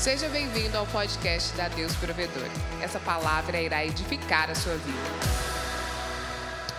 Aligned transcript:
Seja 0.00 0.30
bem-vindo 0.30 0.78
ao 0.78 0.86
podcast 0.86 1.54
da 1.58 1.68
Deus 1.68 1.94
Provedor. 1.96 2.48
Essa 2.82 2.98
palavra 3.00 3.60
irá 3.60 3.84
edificar 3.84 4.48
a 4.48 4.54
sua 4.54 4.74
vida. 4.76 4.98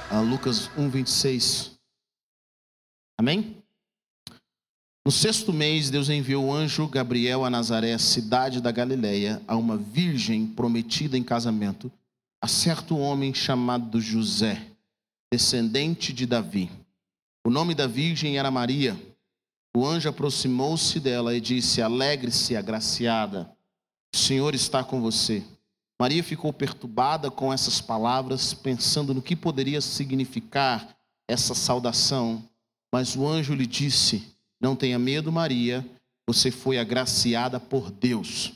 a 0.09 0.19
Lucas 0.19 0.71
1:26. 0.75 1.77
Amém? 3.19 3.57
No 5.05 5.11
sexto 5.11 5.53
mês, 5.53 5.91
Deus 5.91 6.09
enviou 6.09 6.47
o 6.47 6.51
anjo 6.51 6.87
Gabriel 6.87 7.45
a 7.45 7.49
Nazaré, 7.51 7.95
cidade 7.99 8.59
da 8.59 8.71
Galileia, 8.71 9.39
a 9.47 9.55
uma 9.55 9.77
virgem 9.77 10.47
prometida 10.47 11.15
em 11.15 11.21
casamento, 11.21 11.91
a 12.41 12.47
certo 12.47 12.97
homem 12.97 13.35
chamado 13.35 14.01
José, 14.01 14.65
descendente 15.31 16.11
de 16.11 16.25
Davi. 16.25 16.71
O 17.45 17.51
nome 17.51 17.75
da 17.75 17.85
virgem 17.85 18.39
era 18.39 18.49
Maria. 18.49 18.97
O 19.75 19.85
anjo 19.85 20.09
aproximou-se 20.09 20.99
dela 20.99 21.35
e 21.35 21.39
disse: 21.39 21.81
Alegre-se, 21.81 22.55
agraciada, 22.55 23.49
o 24.13 24.17
Senhor 24.17 24.53
está 24.53 24.83
com 24.83 25.01
você. 25.01 25.43
Maria 25.99 26.23
ficou 26.23 26.51
perturbada 26.51 27.29
com 27.31 27.53
essas 27.53 27.79
palavras, 27.79 28.53
pensando 28.53 29.13
no 29.13 29.21
que 29.21 29.35
poderia 29.35 29.79
significar 29.79 30.97
essa 31.29 31.53
saudação. 31.53 32.43
Mas 32.93 33.15
o 33.15 33.25
anjo 33.25 33.53
lhe 33.53 33.65
disse: 33.65 34.35
Não 34.59 34.75
tenha 34.75 34.99
medo, 34.99 35.31
Maria, 35.31 35.85
você 36.27 36.51
foi 36.51 36.77
agraciada 36.77 37.59
por 37.59 37.89
Deus. 37.89 38.53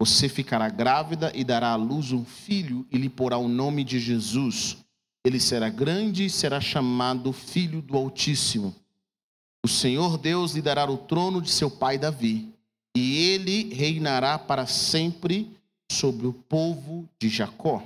Você 0.00 0.28
ficará 0.28 0.68
grávida 0.68 1.32
e 1.34 1.44
dará 1.44 1.70
à 1.70 1.76
luz 1.76 2.12
um 2.12 2.24
filho 2.24 2.86
e 2.90 2.98
lhe 2.98 3.08
porá 3.08 3.38
o 3.38 3.48
nome 3.48 3.84
de 3.84 3.98
Jesus. 3.98 4.78
Ele 5.24 5.40
será 5.40 5.68
grande 5.68 6.26
e 6.26 6.30
será 6.30 6.60
chamado 6.60 7.32
Filho 7.32 7.80
do 7.80 7.96
Altíssimo. 7.96 8.74
O 9.66 9.68
Senhor 9.68 10.16
Deus 10.16 10.52
lhe 10.52 10.62
dará 10.62 10.88
o 10.88 10.96
trono 10.96 11.42
de 11.42 11.50
seu 11.50 11.68
pai 11.68 11.98
Davi, 11.98 12.54
e 12.96 13.16
ele 13.16 13.74
reinará 13.74 14.38
para 14.38 14.64
sempre 14.64 15.50
sobre 15.90 16.24
o 16.24 16.32
povo 16.32 17.08
de 17.18 17.28
Jacó. 17.28 17.82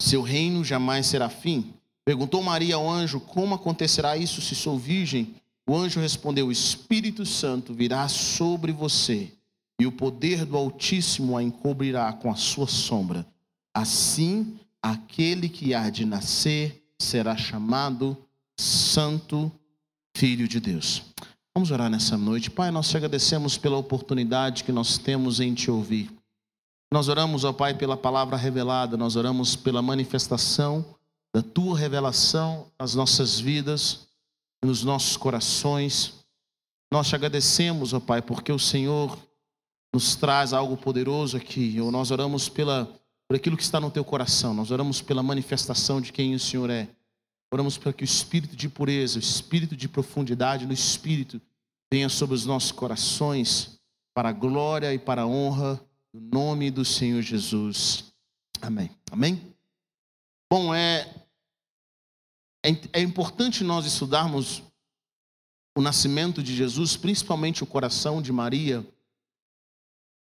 Seu 0.00 0.22
reino 0.22 0.62
jamais 0.62 1.08
será 1.08 1.28
fim. 1.28 1.74
Perguntou 2.04 2.44
Maria 2.44 2.76
ao 2.76 2.88
anjo: 2.88 3.18
Como 3.18 3.56
acontecerá 3.56 4.16
isso 4.16 4.40
se 4.40 4.54
sou 4.54 4.78
virgem? 4.78 5.34
O 5.68 5.74
anjo 5.76 5.98
respondeu: 5.98 6.46
O 6.46 6.52
Espírito 6.52 7.26
Santo 7.26 7.74
virá 7.74 8.06
sobre 8.06 8.70
você, 8.70 9.32
e 9.80 9.84
o 9.84 9.90
poder 9.90 10.44
do 10.44 10.56
Altíssimo 10.56 11.36
a 11.36 11.42
encobrirá 11.42 12.12
com 12.12 12.30
a 12.30 12.36
sua 12.36 12.68
sombra. 12.68 13.26
Assim, 13.74 14.60
aquele 14.80 15.48
que 15.48 15.74
há 15.74 15.90
de 15.90 16.04
nascer 16.04 16.84
será 17.00 17.36
chamado 17.36 18.16
Santo 18.56 19.50
Filho 20.16 20.46
de 20.46 20.60
Deus. 20.60 21.02
Vamos 21.54 21.70
orar 21.70 21.90
nessa 21.90 22.16
noite. 22.16 22.50
Pai, 22.50 22.70
nós 22.70 22.88
te 22.88 22.96
agradecemos 22.96 23.58
pela 23.58 23.76
oportunidade 23.76 24.62
que 24.64 24.72
nós 24.72 24.96
temos 24.96 25.40
em 25.40 25.52
te 25.54 25.70
ouvir. 25.70 26.10
Nós 26.92 27.08
oramos, 27.08 27.42
ó 27.42 27.52
Pai, 27.52 27.74
pela 27.74 27.96
palavra 27.96 28.36
revelada, 28.36 28.96
nós 28.96 29.16
oramos 29.16 29.56
pela 29.56 29.82
manifestação 29.82 30.84
da 31.34 31.42
tua 31.42 31.76
revelação 31.76 32.68
nas 32.78 32.94
nossas 32.94 33.40
vidas, 33.40 34.06
nos 34.64 34.84
nossos 34.84 35.16
corações. 35.16 36.24
Nós 36.92 37.08
te 37.08 37.16
agradecemos, 37.16 37.92
ó 37.92 37.98
Pai, 37.98 38.22
porque 38.22 38.52
o 38.52 38.58
Senhor 38.58 39.18
nos 39.92 40.14
traz 40.14 40.52
algo 40.52 40.76
poderoso 40.76 41.36
aqui. 41.36 41.80
Ou 41.80 41.90
nós 41.90 42.12
oramos 42.12 42.48
pela, 42.48 42.88
por 43.28 43.36
aquilo 43.36 43.56
que 43.56 43.64
está 43.64 43.80
no 43.80 43.90
teu 43.90 44.04
coração, 44.04 44.54
nós 44.54 44.70
oramos 44.70 45.02
pela 45.02 45.24
manifestação 45.24 46.00
de 46.00 46.12
quem 46.12 46.36
o 46.36 46.40
Senhor 46.40 46.70
é. 46.70 46.88
Oramos 47.54 47.78
para 47.78 47.92
que 47.92 48.02
o 48.02 48.04
espírito 48.04 48.56
de 48.56 48.68
pureza, 48.68 49.16
o 49.16 49.22
espírito 49.22 49.76
de 49.76 49.88
profundidade 49.88 50.66
no 50.66 50.72
espírito 50.72 51.40
venha 51.88 52.08
sobre 52.08 52.34
os 52.34 52.44
nossos 52.44 52.72
corações, 52.72 53.78
para 54.12 54.30
a 54.30 54.32
glória 54.32 54.92
e 54.92 54.98
para 54.98 55.22
a 55.22 55.26
honra 55.28 55.80
do 56.12 56.20
nome 56.20 56.68
do 56.68 56.84
Senhor 56.84 57.22
Jesus. 57.22 58.12
Amém. 58.60 58.90
Amém? 59.08 59.54
Bom, 60.52 60.74
é, 60.74 61.02
é, 62.66 62.70
é 62.92 63.00
importante 63.00 63.62
nós 63.62 63.86
estudarmos 63.86 64.60
o 65.78 65.80
nascimento 65.80 66.42
de 66.42 66.56
Jesus, 66.56 66.96
principalmente 66.96 67.62
o 67.62 67.68
coração 67.68 68.20
de 68.20 68.32
Maria, 68.32 68.84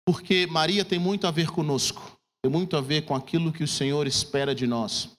porque 0.04 0.48
Maria 0.48 0.84
tem 0.84 0.98
muito 0.98 1.28
a 1.28 1.30
ver 1.30 1.52
conosco, 1.52 2.18
tem 2.42 2.50
muito 2.50 2.76
a 2.76 2.80
ver 2.80 3.04
com 3.04 3.14
aquilo 3.14 3.52
que 3.52 3.62
o 3.62 3.68
Senhor 3.68 4.04
espera 4.04 4.52
de 4.52 4.66
nós. 4.66 5.13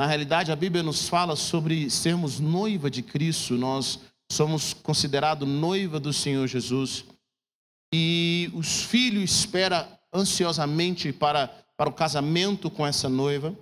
Na 0.00 0.06
realidade, 0.06 0.50
a 0.50 0.56
Bíblia 0.56 0.82
nos 0.82 1.08
fala 1.08 1.36
sobre 1.36 1.88
sermos 1.90 2.40
noiva 2.40 2.90
de 2.90 3.02
Cristo, 3.02 3.54
nós 3.54 4.00
somos 4.30 4.72
considerados 4.72 5.46
noiva 5.46 6.00
do 6.00 6.12
Senhor 6.12 6.46
Jesus. 6.46 7.04
E 7.92 8.50
os 8.54 8.82
filhos 8.82 9.30
esperam 9.30 9.86
ansiosamente 10.12 11.12
para, 11.12 11.48
para 11.76 11.90
o 11.90 11.92
casamento 11.92 12.70
com 12.70 12.86
essa 12.86 13.08
noiva. 13.08 13.54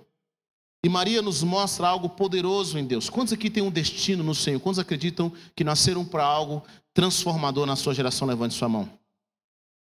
E 0.83 0.89
Maria 0.89 1.21
nos 1.21 1.43
mostra 1.43 1.87
algo 1.87 2.09
poderoso 2.09 2.79
em 2.79 2.85
Deus. 2.85 3.09
Quantos 3.09 3.33
aqui 3.33 3.49
têm 3.49 3.61
um 3.61 3.69
destino 3.69 4.23
no 4.23 4.33
Senhor? 4.33 4.59
Quantos 4.59 4.79
acreditam 4.79 5.31
que 5.55 5.63
nasceram 5.63 6.03
para 6.03 6.23
algo 6.23 6.63
transformador 6.93 7.67
na 7.67 7.75
sua 7.75 7.93
geração? 7.93 8.27
Levante 8.27 8.55
sua 8.55 8.67
mão. 8.67 8.89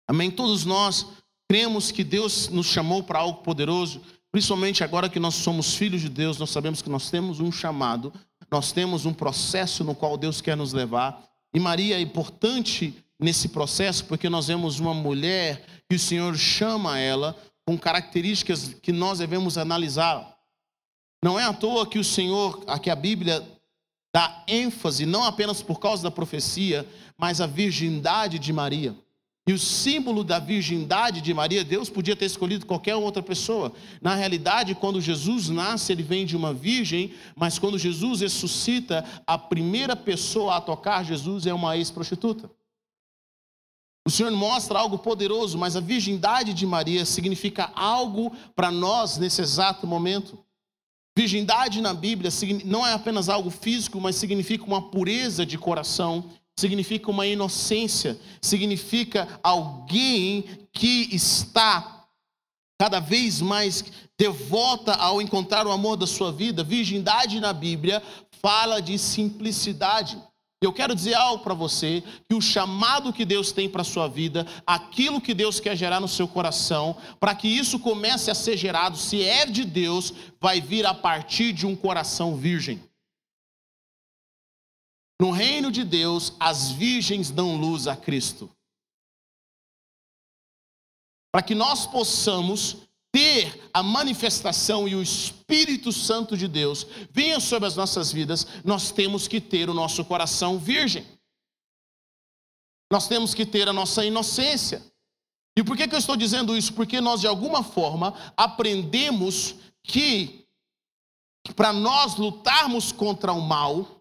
Amém? 0.06 0.30
Todos 0.30 0.64
nós 0.64 1.06
cremos 1.48 1.90
que 1.90 2.04
Deus 2.04 2.48
nos 2.48 2.66
chamou 2.66 3.02
para 3.02 3.18
algo 3.18 3.42
poderoso. 3.42 4.02
Principalmente 4.34 4.82
agora 4.82 5.08
que 5.08 5.20
nós 5.20 5.36
somos 5.36 5.76
filhos 5.76 6.00
de 6.00 6.08
Deus, 6.08 6.38
nós 6.38 6.50
sabemos 6.50 6.82
que 6.82 6.90
nós 6.90 7.08
temos 7.08 7.38
um 7.38 7.52
chamado, 7.52 8.12
nós 8.50 8.72
temos 8.72 9.06
um 9.06 9.14
processo 9.14 9.84
no 9.84 9.94
qual 9.94 10.16
Deus 10.16 10.40
quer 10.40 10.56
nos 10.56 10.72
levar. 10.72 11.22
E 11.54 11.60
Maria 11.60 11.94
é 11.94 12.00
importante 12.00 12.92
nesse 13.16 13.50
processo 13.50 14.04
porque 14.06 14.28
nós 14.28 14.48
vemos 14.48 14.80
uma 14.80 14.92
mulher 14.92 15.64
que 15.88 15.94
o 15.94 16.00
Senhor 16.00 16.36
chama 16.36 16.98
ela 16.98 17.40
com 17.64 17.78
características 17.78 18.74
que 18.82 18.90
nós 18.90 19.20
devemos 19.20 19.56
analisar. 19.56 20.36
Não 21.22 21.38
é 21.38 21.44
à 21.44 21.52
toa 21.52 21.86
que 21.86 22.00
o 22.00 22.04
Senhor, 22.04 22.64
aqui 22.66 22.90
a 22.90 22.96
Bíblia 22.96 23.40
dá 24.12 24.42
ênfase 24.48 25.06
não 25.06 25.22
apenas 25.22 25.62
por 25.62 25.78
causa 25.78 26.02
da 26.02 26.10
profecia, 26.10 26.84
mas 27.16 27.40
a 27.40 27.46
virgindade 27.46 28.40
de 28.40 28.52
Maria. 28.52 28.96
E 29.46 29.52
o 29.52 29.58
símbolo 29.58 30.24
da 30.24 30.38
virgindade 30.38 31.20
de 31.20 31.34
Maria, 31.34 31.62
Deus 31.62 31.90
podia 31.90 32.16
ter 32.16 32.24
escolhido 32.24 32.64
qualquer 32.64 32.96
outra 32.96 33.22
pessoa. 33.22 33.72
Na 34.00 34.14
realidade, 34.14 34.74
quando 34.74 35.02
Jesus 35.02 35.50
nasce, 35.50 35.92
ele 35.92 36.02
vem 36.02 36.24
de 36.24 36.34
uma 36.34 36.54
virgem, 36.54 37.12
mas 37.36 37.58
quando 37.58 37.78
Jesus 37.78 38.22
ressuscita, 38.22 39.04
a 39.26 39.36
primeira 39.36 39.94
pessoa 39.94 40.56
a 40.56 40.60
tocar 40.62 41.04
Jesus 41.04 41.46
é 41.46 41.52
uma 41.52 41.76
ex-prostituta. 41.76 42.50
O 44.06 44.10
Senhor 44.10 44.30
mostra 44.32 44.78
algo 44.78 44.98
poderoso, 44.98 45.58
mas 45.58 45.76
a 45.76 45.80
virgindade 45.80 46.54
de 46.54 46.66
Maria 46.66 47.04
significa 47.04 47.70
algo 47.74 48.34
para 48.54 48.70
nós 48.70 49.18
nesse 49.18 49.42
exato 49.42 49.86
momento. 49.86 50.38
Virgindade 51.16 51.80
na 51.80 51.94
Bíblia 51.94 52.30
não 52.64 52.86
é 52.86 52.92
apenas 52.92 53.28
algo 53.28 53.50
físico, 53.50 54.00
mas 54.00 54.16
significa 54.16 54.64
uma 54.64 54.90
pureza 54.90 55.46
de 55.46 55.56
coração, 55.56 56.30
significa 56.58 57.10
uma 57.10 57.26
inocência, 57.26 58.18
significa 58.40 59.40
alguém 59.42 60.44
que 60.72 61.08
está 61.14 62.06
cada 62.78 63.00
vez 63.00 63.40
mais 63.40 63.84
devota 64.18 64.92
ao 64.94 65.20
encontrar 65.20 65.66
o 65.66 65.72
amor 65.72 65.96
da 65.96 66.06
sua 66.06 66.32
vida. 66.32 66.64
Virgindade 66.64 67.40
na 67.40 67.52
Bíblia 67.52 68.02
fala 68.40 68.80
de 68.80 68.98
simplicidade. 68.98 70.18
Eu 70.62 70.72
quero 70.72 70.94
dizer 70.94 71.14
algo 71.14 71.42
para 71.42 71.52
você, 71.52 72.02
que 72.28 72.34
o 72.34 72.40
chamado 72.40 73.12
que 73.12 73.24
Deus 73.24 73.52
tem 73.52 73.68
para 73.68 73.82
a 73.82 73.84
sua 73.84 74.08
vida, 74.08 74.46
aquilo 74.66 75.20
que 75.20 75.34
Deus 75.34 75.60
quer 75.60 75.76
gerar 75.76 76.00
no 76.00 76.08
seu 76.08 76.26
coração, 76.26 76.96
para 77.20 77.34
que 77.34 77.46
isso 77.46 77.78
comece 77.78 78.30
a 78.30 78.34
ser 78.34 78.56
gerado, 78.56 78.96
se 78.96 79.22
é 79.22 79.44
de 79.44 79.64
Deus, 79.64 80.12
vai 80.40 80.62
vir 80.62 80.86
a 80.86 80.94
partir 80.94 81.52
de 81.52 81.66
um 81.66 81.76
coração 81.76 82.36
virgem. 82.36 82.80
No 85.24 85.30
reino 85.30 85.72
de 85.72 85.84
Deus, 85.84 86.34
as 86.38 86.70
virgens 86.70 87.30
dão 87.30 87.56
luz 87.56 87.86
a 87.86 87.96
Cristo. 87.96 88.54
Para 91.32 91.42
que 91.42 91.54
nós 91.54 91.86
possamos 91.86 92.76
ter 93.10 93.70
a 93.72 93.82
manifestação 93.82 94.86
e 94.86 94.94
o 94.94 95.02
Espírito 95.02 95.90
Santo 95.92 96.36
de 96.36 96.46
Deus 96.46 96.86
venha 97.10 97.40
sobre 97.40 97.66
as 97.66 97.74
nossas 97.74 98.12
vidas, 98.12 98.46
nós 98.62 98.92
temos 98.92 99.26
que 99.26 99.40
ter 99.40 99.70
o 99.70 99.72
nosso 99.72 100.04
coração 100.04 100.58
virgem. 100.58 101.06
Nós 102.92 103.08
temos 103.08 103.32
que 103.32 103.46
ter 103.46 103.66
a 103.66 103.72
nossa 103.72 104.04
inocência. 104.04 104.84
E 105.56 105.64
por 105.64 105.74
que, 105.74 105.88
que 105.88 105.94
eu 105.94 105.98
estou 105.98 106.16
dizendo 106.16 106.54
isso? 106.54 106.74
Porque 106.74 107.00
nós, 107.00 107.22
de 107.22 107.26
alguma 107.26 107.64
forma, 107.64 108.12
aprendemos 108.36 109.54
que, 109.82 110.46
para 111.56 111.72
nós 111.72 112.16
lutarmos 112.16 112.92
contra 112.92 113.32
o 113.32 113.40
mal, 113.40 113.93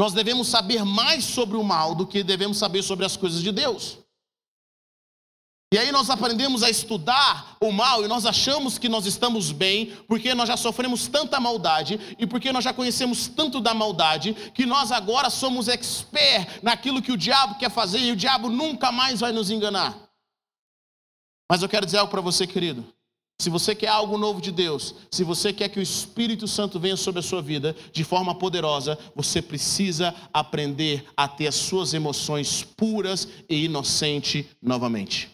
nós 0.00 0.14
devemos 0.14 0.48
saber 0.48 0.82
mais 0.82 1.24
sobre 1.24 1.58
o 1.58 1.62
mal 1.62 1.94
do 1.94 2.06
que 2.06 2.22
devemos 2.22 2.56
saber 2.56 2.82
sobre 2.82 3.04
as 3.04 3.18
coisas 3.18 3.42
de 3.42 3.52
Deus. 3.52 3.98
E 5.70 5.76
aí 5.76 5.92
nós 5.92 6.08
aprendemos 6.08 6.62
a 6.62 6.70
estudar 6.70 7.58
o 7.60 7.70
mal 7.70 8.02
e 8.02 8.08
nós 8.08 8.24
achamos 8.24 8.78
que 8.78 8.88
nós 8.88 9.04
estamos 9.04 9.52
bem, 9.52 9.94
porque 10.08 10.32
nós 10.34 10.48
já 10.48 10.56
sofremos 10.56 11.06
tanta 11.06 11.38
maldade 11.38 12.16
e 12.18 12.26
porque 12.26 12.50
nós 12.50 12.64
já 12.64 12.72
conhecemos 12.72 13.28
tanto 13.28 13.60
da 13.60 13.74
maldade, 13.74 14.32
que 14.54 14.64
nós 14.64 14.90
agora 14.90 15.28
somos 15.28 15.68
expert 15.68 16.62
naquilo 16.62 17.02
que 17.02 17.12
o 17.12 17.16
diabo 17.16 17.58
quer 17.58 17.70
fazer 17.70 17.98
e 17.98 18.10
o 18.10 18.16
diabo 18.16 18.48
nunca 18.48 18.90
mais 18.90 19.20
vai 19.20 19.32
nos 19.32 19.50
enganar. 19.50 19.94
Mas 21.46 21.60
eu 21.60 21.68
quero 21.68 21.84
dizer 21.84 21.98
algo 21.98 22.10
para 22.10 22.22
você, 22.22 22.46
querido. 22.46 22.90
Se 23.40 23.48
você 23.48 23.74
quer 23.74 23.88
algo 23.88 24.18
novo 24.18 24.38
de 24.38 24.52
Deus, 24.52 24.94
se 25.10 25.24
você 25.24 25.50
quer 25.50 25.70
que 25.70 25.78
o 25.78 25.82
Espírito 25.82 26.46
Santo 26.46 26.78
venha 26.78 26.94
sobre 26.94 27.20
a 27.20 27.22
sua 27.22 27.40
vida 27.40 27.74
de 27.90 28.04
forma 28.04 28.34
poderosa, 28.34 28.98
você 29.16 29.40
precisa 29.40 30.14
aprender 30.30 31.06
a 31.16 31.26
ter 31.26 31.46
as 31.46 31.54
suas 31.54 31.94
emoções 31.94 32.62
puras 32.62 33.26
e 33.48 33.64
inocentes 33.64 34.44
novamente. 34.60 35.30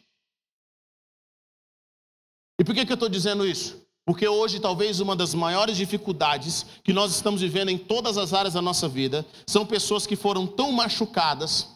E 2.61 2.65
por 2.65 2.77
que, 2.77 2.87
que 2.87 2.93
eu 2.93 2.95
estou 2.95 3.09
dizendo 3.09 3.45
isso? 3.45 3.85
Porque 4.05 4.29
hoje, 4.29 4.61
talvez, 4.61 5.01
uma 5.01 5.17
das 5.17 5.35
maiores 5.35 5.77
dificuldades 5.77 6.65
que 6.85 6.93
nós 6.93 7.13
estamos 7.13 7.41
vivendo 7.41 7.71
em 7.71 7.77
todas 7.79 8.17
as 8.17 8.33
áreas 8.33 8.55
da 8.55 8.63
nossa 8.63 8.89
vida 8.89 9.27
são 9.49 9.67
pessoas 9.67 10.07
que 10.07 10.15
foram 10.15 10.47
tão 10.47 10.71
machucadas, 10.71 11.73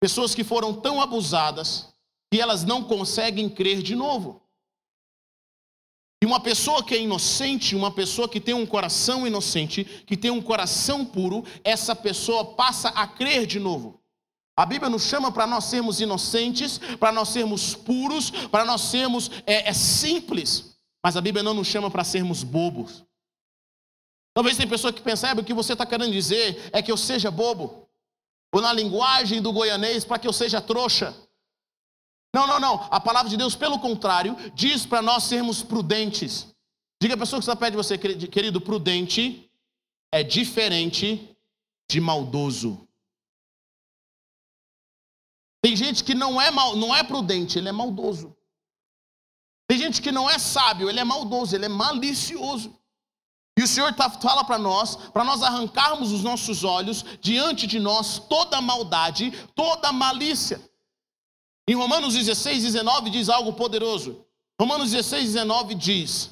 pessoas 0.00 0.34
que 0.34 0.44
foram 0.44 0.72
tão 0.72 1.02
abusadas, 1.02 1.92
que 2.32 2.40
elas 2.40 2.64
não 2.64 2.82
conseguem 2.82 3.50
crer 3.50 3.82
de 3.82 3.94
novo. 3.94 4.41
E 6.22 6.24
uma 6.24 6.38
pessoa 6.38 6.84
que 6.84 6.94
é 6.94 7.00
inocente, 7.00 7.74
uma 7.74 7.90
pessoa 7.90 8.28
que 8.28 8.38
tem 8.38 8.54
um 8.54 8.64
coração 8.64 9.26
inocente, 9.26 9.82
que 10.06 10.16
tem 10.16 10.30
um 10.30 10.40
coração 10.40 11.04
puro, 11.04 11.44
essa 11.64 11.96
pessoa 11.96 12.54
passa 12.54 12.90
a 12.90 13.08
crer 13.08 13.44
de 13.44 13.58
novo. 13.58 14.00
A 14.56 14.64
Bíblia 14.64 14.88
nos 14.88 15.02
chama 15.02 15.32
para 15.32 15.48
nós 15.48 15.64
sermos 15.64 16.00
inocentes, 16.00 16.78
para 17.00 17.10
nós 17.10 17.30
sermos 17.30 17.74
puros, 17.74 18.30
para 18.30 18.64
nós 18.64 18.82
sermos 18.82 19.32
é, 19.44 19.68
é 19.68 19.72
simples. 19.72 20.78
Mas 21.04 21.16
a 21.16 21.20
Bíblia 21.20 21.42
não 21.42 21.54
nos 21.54 21.66
chama 21.66 21.90
para 21.90 22.04
sermos 22.04 22.44
bobos. 22.44 23.04
Talvez 24.32 24.56
tem 24.56 24.68
pessoa 24.68 24.92
que 24.92 25.02
pensa, 25.02 25.34
o 25.34 25.42
que 25.42 25.52
você 25.52 25.72
está 25.72 25.84
querendo 25.84 26.12
dizer 26.12 26.70
é 26.72 26.80
que 26.80 26.92
eu 26.92 26.96
seja 26.96 27.32
bobo. 27.32 27.88
Ou 28.54 28.62
na 28.62 28.72
linguagem 28.72 29.42
do 29.42 29.52
goianês, 29.52 30.04
para 30.04 30.20
que 30.20 30.28
eu 30.28 30.32
seja 30.32 30.60
trouxa. 30.60 31.16
Não, 32.34 32.46
não, 32.46 32.58
não. 32.58 32.88
A 32.90 32.98
palavra 32.98 33.28
de 33.28 33.36
Deus, 33.36 33.54
pelo 33.54 33.78
contrário, 33.78 34.36
diz 34.54 34.86
para 34.86 35.02
nós 35.02 35.24
sermos 35.24 35.62
prudentes. 35.62 36.48
Diga 37.00 37.14
a 37.14 37.18
pessoa 37.18 37.40
que 37.40 37.44
está 37.44 37.56
perto 37.56 37.72
de 37.72 37.76
você, 37.76 37.98
querido, 37.98 38.60
prudente 38.60 39.50
é 40.12 40.22
diferente 40.22 41.36
de 41.90 42.00
maldoso. 42.00 42.86
Tem 45.62 45.76
gente 45.76 46.02
que 46.04 46.14
não 46.14 46.40
é, 46.40 46.50
mal, 46.50 46.76
não 46.76 46.94
é 46.94 47.02
prudente, 47.02 47.58
ele 47.58 47.68
é 47.68 47.72
maldoso. 47.72 48.36
Tem 49.68 49.78
gente 49.78 50.02
que 50.02 50.12
não 50.12 50.28
é 50.28 50.38
sábio, 50.38 50.90
ele 50.90 51.00
é 51.00 51.04
maldoso, 51.04 51.54
ele 51.54 51.66
é 51.66 51.68
malicioso. 51.68 52.78
E 53.58 53.62
o 53.62 53.68
Senhor 53.68 53.92
tá, 53.94 54.10
fala 54.10 54.44
para 54.44 54.58
nós, 54.58 54.96
para 54.96 55.24
nós 55.24 55.42
arrancarmos 55.42 56.10
os 56.12 56.22
nossos 56.22 56.64
olhos 56.64 57.04
diante 57.20 57.66
de 57.66 57.78
nós 57.78 58.18
toda 58.18 58.60
maldade, 58.60 59.30
toda 59.54 59.92
malícia. 59.92 60.60
Em 61.68 61.74
Romanos 61.74 62.14
16, 62.14 62.62
19 62.62 63.10
diz 63.10 63.28
algo 63.28 63.52
poderoso. 63.52 64.26
Romanos 64.60 64.90
16, 64.90 65.32
19 65.32 65.74
diz: 65.74 66.30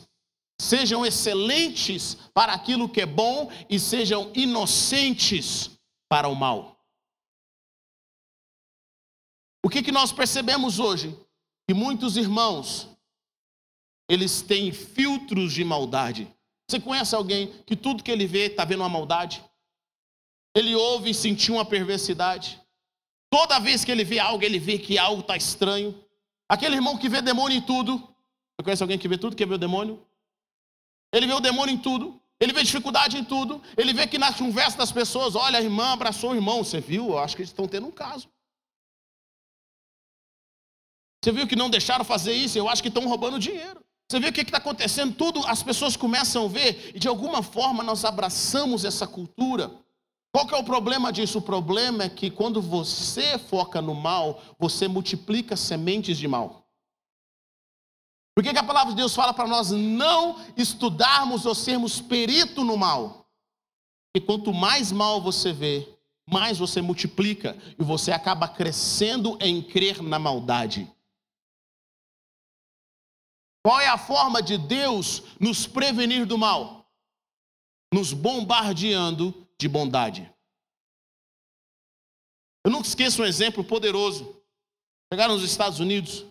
Sejam 0.61 1.07
excelentes 1.07 2.15
para 2.35 2.53
aquilo 2.53 2.89
que 2.89 3.01
é 3.01 3.07
bom 3.07 3.51
e 3.69 3.79
sejam 3.79 4.31
inocentes 4.35 5.71
para 6.09 6.29
o 6.29 6.35
mal. 6.35 6.79
O 9.65 9.69
que, 9.69 9.83
que 9.83 9.93
nós 9.93 10.13
percebemos 10.13 10.79
hoje? 10.79 11.17
Que 11.69 11.75
muitos 11.75 12.17
irmãos, 12.17 12.89
eles 14.09 14.43
têm 14.43 14.73
filtros 14.73 15.53
de 15.53 15.63
maldade. 15.63 16.29
Você 16.69 16.81
conhece 16.81 17.15
alguém 17.15 17.63
que 17.65 17.77
tudo 17.77 18.03
que 18.03 18.11
ele 18.11 18.27
vê 18.27 18.47
está 18.47 18.65
vendo 18.65 18.81
uma 18.81 18.89
maldade? 18.89 19.45
Ele 20.55 20.75
ouve 20.75 21.11
e 21.11 21.15
sentiu 21.15 21.55
uma 21.55 21.65
perversidade. 21.65 22.60
Toda 23.31 23.61
vez 23.61 23.85
que 23.85 23.93
ele 23.93 24.05
vê 24.05 24.19
algo, 24.19 24.45
ele 24.45 24.59
vê 24.59 24.79
que 24.79 24.99
algo 24.99 25.21
está 25.21 25.37
estranho. 25.37 25.95
Aquele 26.49 26.75
irmão 26.75 26.99
que 26.99 27.09
vê 27.09 27.23
demônio 27.23 27.57
em 27.57 27.63
tudo. 27.63 27.99
Você 27.99 28.65
conhece 28.65 28.83
alguém 28.83 28.99
que 28.99 29.07
vê 29.07 29.17
tudo, 29.17 29.37
que 29.37 29.47
vê 29.47 29.55
o 29.55 29.59
demônio? 29.59 30.05
Ele 31.13 31.27
vê 31.27 31.33
o 31.33 31.41
demônio 31.41 31.73
em 31.73 31.79
tudo. 31.79 32.21
Ele 32.41 32.53
vê 32.53 32.63
dificuldade 32.63 33.17
em 33.17 33.25
tudo. 33.25 33.63
Ele 33.77 33.93
vê 33.93 34.07
que 34.07 34.19
na 34.19 34.33
conversa 34.33 34.77
das 34.77 34.91
pessoas, 34.91 35.37
olha, 35.37 35.59
a 35.59 35.63
irmã 35.63 35.93
abraçou 35.93 36.33
o 36.33 36.35
irmão. 36.35 36.65
Você 36.65 36.81
viu? 36.81 37.11
Eu 37.11 37.19
acho 37.19 37.37
que 37.37 37.43
eles 37.43 37.51
estão 37.51 37.69
tendo 37.69 37.87
um 37.87 37.93
caso. 37.93 38.29
Você 41.23 41.31
viu 41.33 41.47
que 41.47 41.55
não 41.55 41.71
deixaram 41.71 42.05
fazer 42.05 42.33
isso? 42.33 42.59
Eu 42.59 42.69
acho 42.69 42.83
que 42.83 42.89
estão 42.89 43.07
roubando 43.07 43.39
dinheiro. 43.39 43.85
Você 44.11 44.19
vê 44.19 44.29
o 44.29 44.33
que 44.33 44.41
está 44.41 44.59
acontecendo? 44.59 45.15
Tudo 45.15 45.47
as 45.47 45.63
pessoas 45.63 45.97
começam 45.97 46.47
a 46.47 46.49
ver 46.49 46.93
e 46.95 46.99
de 46.99 47.07
alguma 47.07 47.43
forma 47.43 47.85
nós 47.85 48.05
abraçamos 48.05 48.85
essa 48.85 49.07
cultura. 49.07 49.71
Qual 50.33 50.47
que 50.47 50.55
é 50.55 50.59
o 50.59 50.65
problema 50.65 51.13
disso? 51.13 51.39
O 51.39 51.43
problema 51.43 52.05
é 52.05 52.09
que 52.09 52.31
quando 52.31 52.63
você 52.63 53.37
foca 53.39 53.83
no 53.83 53.95
mal, 53.95 54.41
você 54.59 54.87
multiplica 54.87 55.57
sementes 55.57 56.17
de 56.17 56.29
mal. 56.29 56.69
Por 58.35 58.45
que, 58.45 58.53
que 58.53 58.59
a 58.59 58.65
palavra 58.65 58.93
de 58.93 58.97
Deus 58.97 59.15
fala 59.15 59.35
para 59.35 59.49
nós 59.49 59.71
não 59.71 60.41
estudarmos 60.57 61.45
ou 61.47 61.55
sermos 61.55 62.01
perito 62.01 62.65
no 62.65 62.77
mal? 62.77 63.29
Porque 64.13 64.25
quanto 64.25 64.55
mais 64.55 64.93
mal 64.93 65.21
você 65.21 65.53
vê, 65.53 65.87
mais 66.27 66.59
você 66.59 66.81
multiplica 66.81 67.57
e 67.79 67.83
você 67.83 68.13
acaba 68.13 68.49
crescendo 68.49 69.37
em 69.41 69.61
crer 69.61 70.01
na 70.01 70.19
maldade. 70.19 70.91
Qual 73.65 73.81
é 73.81 73.89
a 73.89 73.99
forma 73.99 74.41
de 74.41 74.57
Deus 74.57 75.23
nos 75.39 75.67
prevenir 75.67 76.25
do 76.25 76.39
mal? 76.39 76.89
Nos 77.93 78.13
bombardeando 78.13 79.47
de 79.61 79.69
bondade. 79.69 80.33
Eu 82.65 82.71
nunca 82.71 82.89
esqueço 82.89 83.23
um 83.23 83.27
exemplo 83.27 83.63
poderoso. 83.63 84.43
Chegaram 85.13 85.35
nos 85.35 85.45
Estados 85.45 85.81
Unidos, 85.81 86.25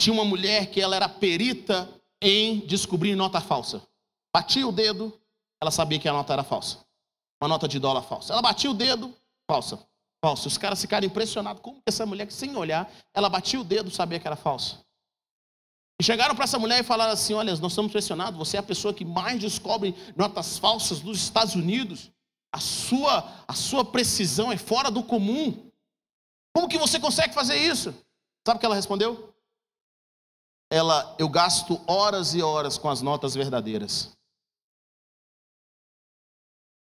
tinha 0.00 0.12
uma 0.12 0.24
mulher 0.24 0.70
que 0.70 0.80
ela 0.80 0.96
era 0.96 1.08
perita 1.08 1.88
em 2.20 2.60
descobrir 2.66 3.14
nota 3.14 3.40
falsa. 3.40 3.82
Batia 4.34 4.66
o 4.66 4.72
dedo, 4.72 5.18
ela 5.62 5.70
sabia 5.70 5.98
que 5.98 6.08
a 6.08 6.12
nota 6.12 6.32
era 6.32 6.44
falsa. 6.44 6.84
Uma 7.40 7.48
nota 7.48 7.66
de 7.66 7.78
dólar 7.78 8.02
falsa. 8.02 8.32
Ela 8.32 8.42
batia 8.42 8.70
o 8.70 8.74
dedo, 8.74 9.14
falsa. 9.50 9.78
Falsa. 10.22 10.48
Os 10.48 10.58
caras 10.58 10.80
ficaram 10.80 11.06
impressionados. 11.06 11.62
Como 11.62 11.76
que 11.76 11.84
essa 11.86 12.04
mulher, 12.04 12.30
sem 12.30 12.56
olhar, 12.56 12.92
ela 13.14 13.30
batia 13.30 13.60
o 13.60 13.64
dedo, 13.64 13.90
sabia 13.90 14.18
que 14.18 14.26
era 14.26 14.36
falsa. 14.36 14.84
E 16.00 16.04
chegaram 16.04 16.34
para 16.34 16.44
essa 16.44 16.58
mulher 16.58 16.80
e 16.80 16.84
falaram 16.84 17.12
assim: 17.12 17.34
Olha, 17.34 17.56
nós 17.56 17.72
estamos 17.72 17.90
pressionados, 17.90 18.38
você 18.38 18.56
é 18.56 18.60
a 18.60 18.62
pessoa 18.62 18.94
que 18.94 19.04
mais 19.04 19.40
descobre 19.40 19.94
notas 20.16 20.58
falsas 20.58 21.00
dos 21.00 21.18
Estados 21.18 21.54
Unidos. 21.54 22.10
A 22.52 22.60
sua, 22.60 23.44
a 23.46 23.52
sua 23.52 23.84
precisão 23.84 24.50
é 24.50 24.56
fora 24.56 24.90
do 24.90 25.02
comum. 25.02 25.70
Como 26.54 26.68
que 26.68 26.78
você 26.78 26.98
consegue 26.98 27.34
fazer 27.34 27.56
isso? 27.56 27.94
Sabe 28.46 28.56
o 28.56 28.60
que 28.60 28.66
ela 28.66 28.74
respondeu? 28.74 29.34
Ela, 30.70 31.14
eu 31.18 31.28
gasto 31.28 31.80
horas 31.86 32.34
e 32.34 32.42
horas 32.42 32.78
com 32.78 32.88
as 32.88 33.02
notas 33.02 33.34
verdadeiras. 33.34 34.16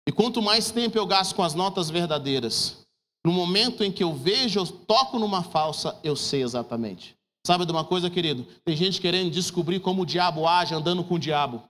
E 0.09 0.13
quanto 0.13 0.41
mais 0.41 0.71
tempo 0.71 0.97
eu 0.97 1.07
gasto 1.07 1.35
com 1.35 1.43
as 1.43 1.55
notas 1.55 1.91
verdadeiras, 1.91 2.87
no 3.25 3.33
momento 3.33 3.83
em 3.83 3.91
que 3.91 4.05
eu 4.05 4.15
vejo, 4.15 4.61
eu 4.61 4.67
toco 4.67 5.19
numa 5.19 5.43
falsa, 5.43 5.99
eu 6.05 6.15
sei 6.15 6.43
exatamente. 6.43 7.17
Sabe 7.47 7.65
de 7.65 7.71
uma 7.71 7.85
coisa, 7.85 8.11
querido? 8.11 8.43
Tem 8.65 8.75
gente 8.75 9.01
querendo 9.01 9.31
descobrir 9.31 9.79
como 9.79 10.03
o 10.03 10.07
diabo 10.07 10.49
age 10.49 10.75
andando 10.75 11.05
com 11.05 11.15
o 11.15 11.19
diabo, 11.19 11.63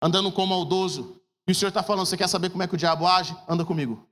andando 0.00 0.30
com 0.30 0.44
o 0.44 0.46
maldoso. 0.46 1.20
E 1.48 1.50
o 1.50 1.54
Senhor 1.54 1.70
está 1.70 1.82
falando: 1.82 2.06
você 2.06 2.16
quer 2.16 2.28
saber 2.28 2.48
como 2.48 2.62
é 2.62 2.68
que 2.68 2.76
o 2.76 2.78
diabo 2.78 3.08
age? 3.08 3.36
Anda 3.48 3.64
comigo. 3.64 4.08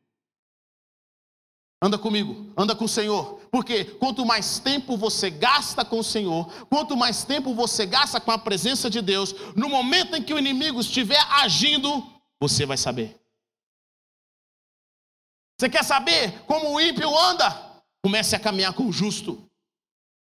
Anda 1.81 1.97
comigo, 1.97 2.53
anda 2.57 2.75
com 2.75 2.87
o 2.87 2.89
Senhor. 2.89 3.39
Porque 3.49 3.85
quanto 3.85 4.27
mais 4.27 4.59
tempo 4.59 4.97
você 4.97 5.31
gasta 5.31 5.85
com 5.85 6.01
o 6.01 6.05
Senhor, 6.05 6.53
quanto 6.65 6.97
mais 6.97 7.23
tempo 7.23 7.55
você 7.55 7.87
gasta 7.87 8.21
com 8.21 8.33
a 8.33 8.39
presença 8.39 8.91
de 8.91 9.01
Deus, 9.01 9.37
no 9.55 9.69
momento 9.69 10.17
em 10.17 10.23
que 10.23 10.35
o 10.35 10.39
inimigo 10.39 10.81
estiver 10.81 11.21
agindo, 11.31 12.05
você 12.41 12.67
vai 12.67 12.77
saber. 12.77 13.17
Você 15.57 15.69
quer 15.69 15.85
saber 15.85 16.41
como 16.41 16.75
o 16.75 16.81
ímpio 16.81 17.17
anda? 17.17 17.81
Comece 18.03 18.35
a 18.35 18.41
caminhar 18.41 18.73
com 18.73 18.89
o 18.89 18.93
justo. 18.93 19.46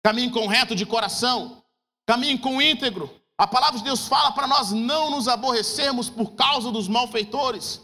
Caminhe 0.05 0.31
com 0.31 0.47
reto 0.47 0.77
de 0.77 0.85
coração, 0.85 1.65
caminhe 2.07 2.39
com 2.39 2.61
íntegro. 2.61 3.11
A 3.39 3.47
palavra 3.47 3.79
de 3.79 3.85
Deus 3.85 4.07
fala 4.07 4.33
para 4.33 4.47
nós 4.47 4.71
não 4.71 5.11
nos 5.11 5.27
aborrecermos 5.27 6.11
por 6.11 6.35
causa 6.35 6.71
dos 6.71 6.87
malfeitores. 6.87 7.81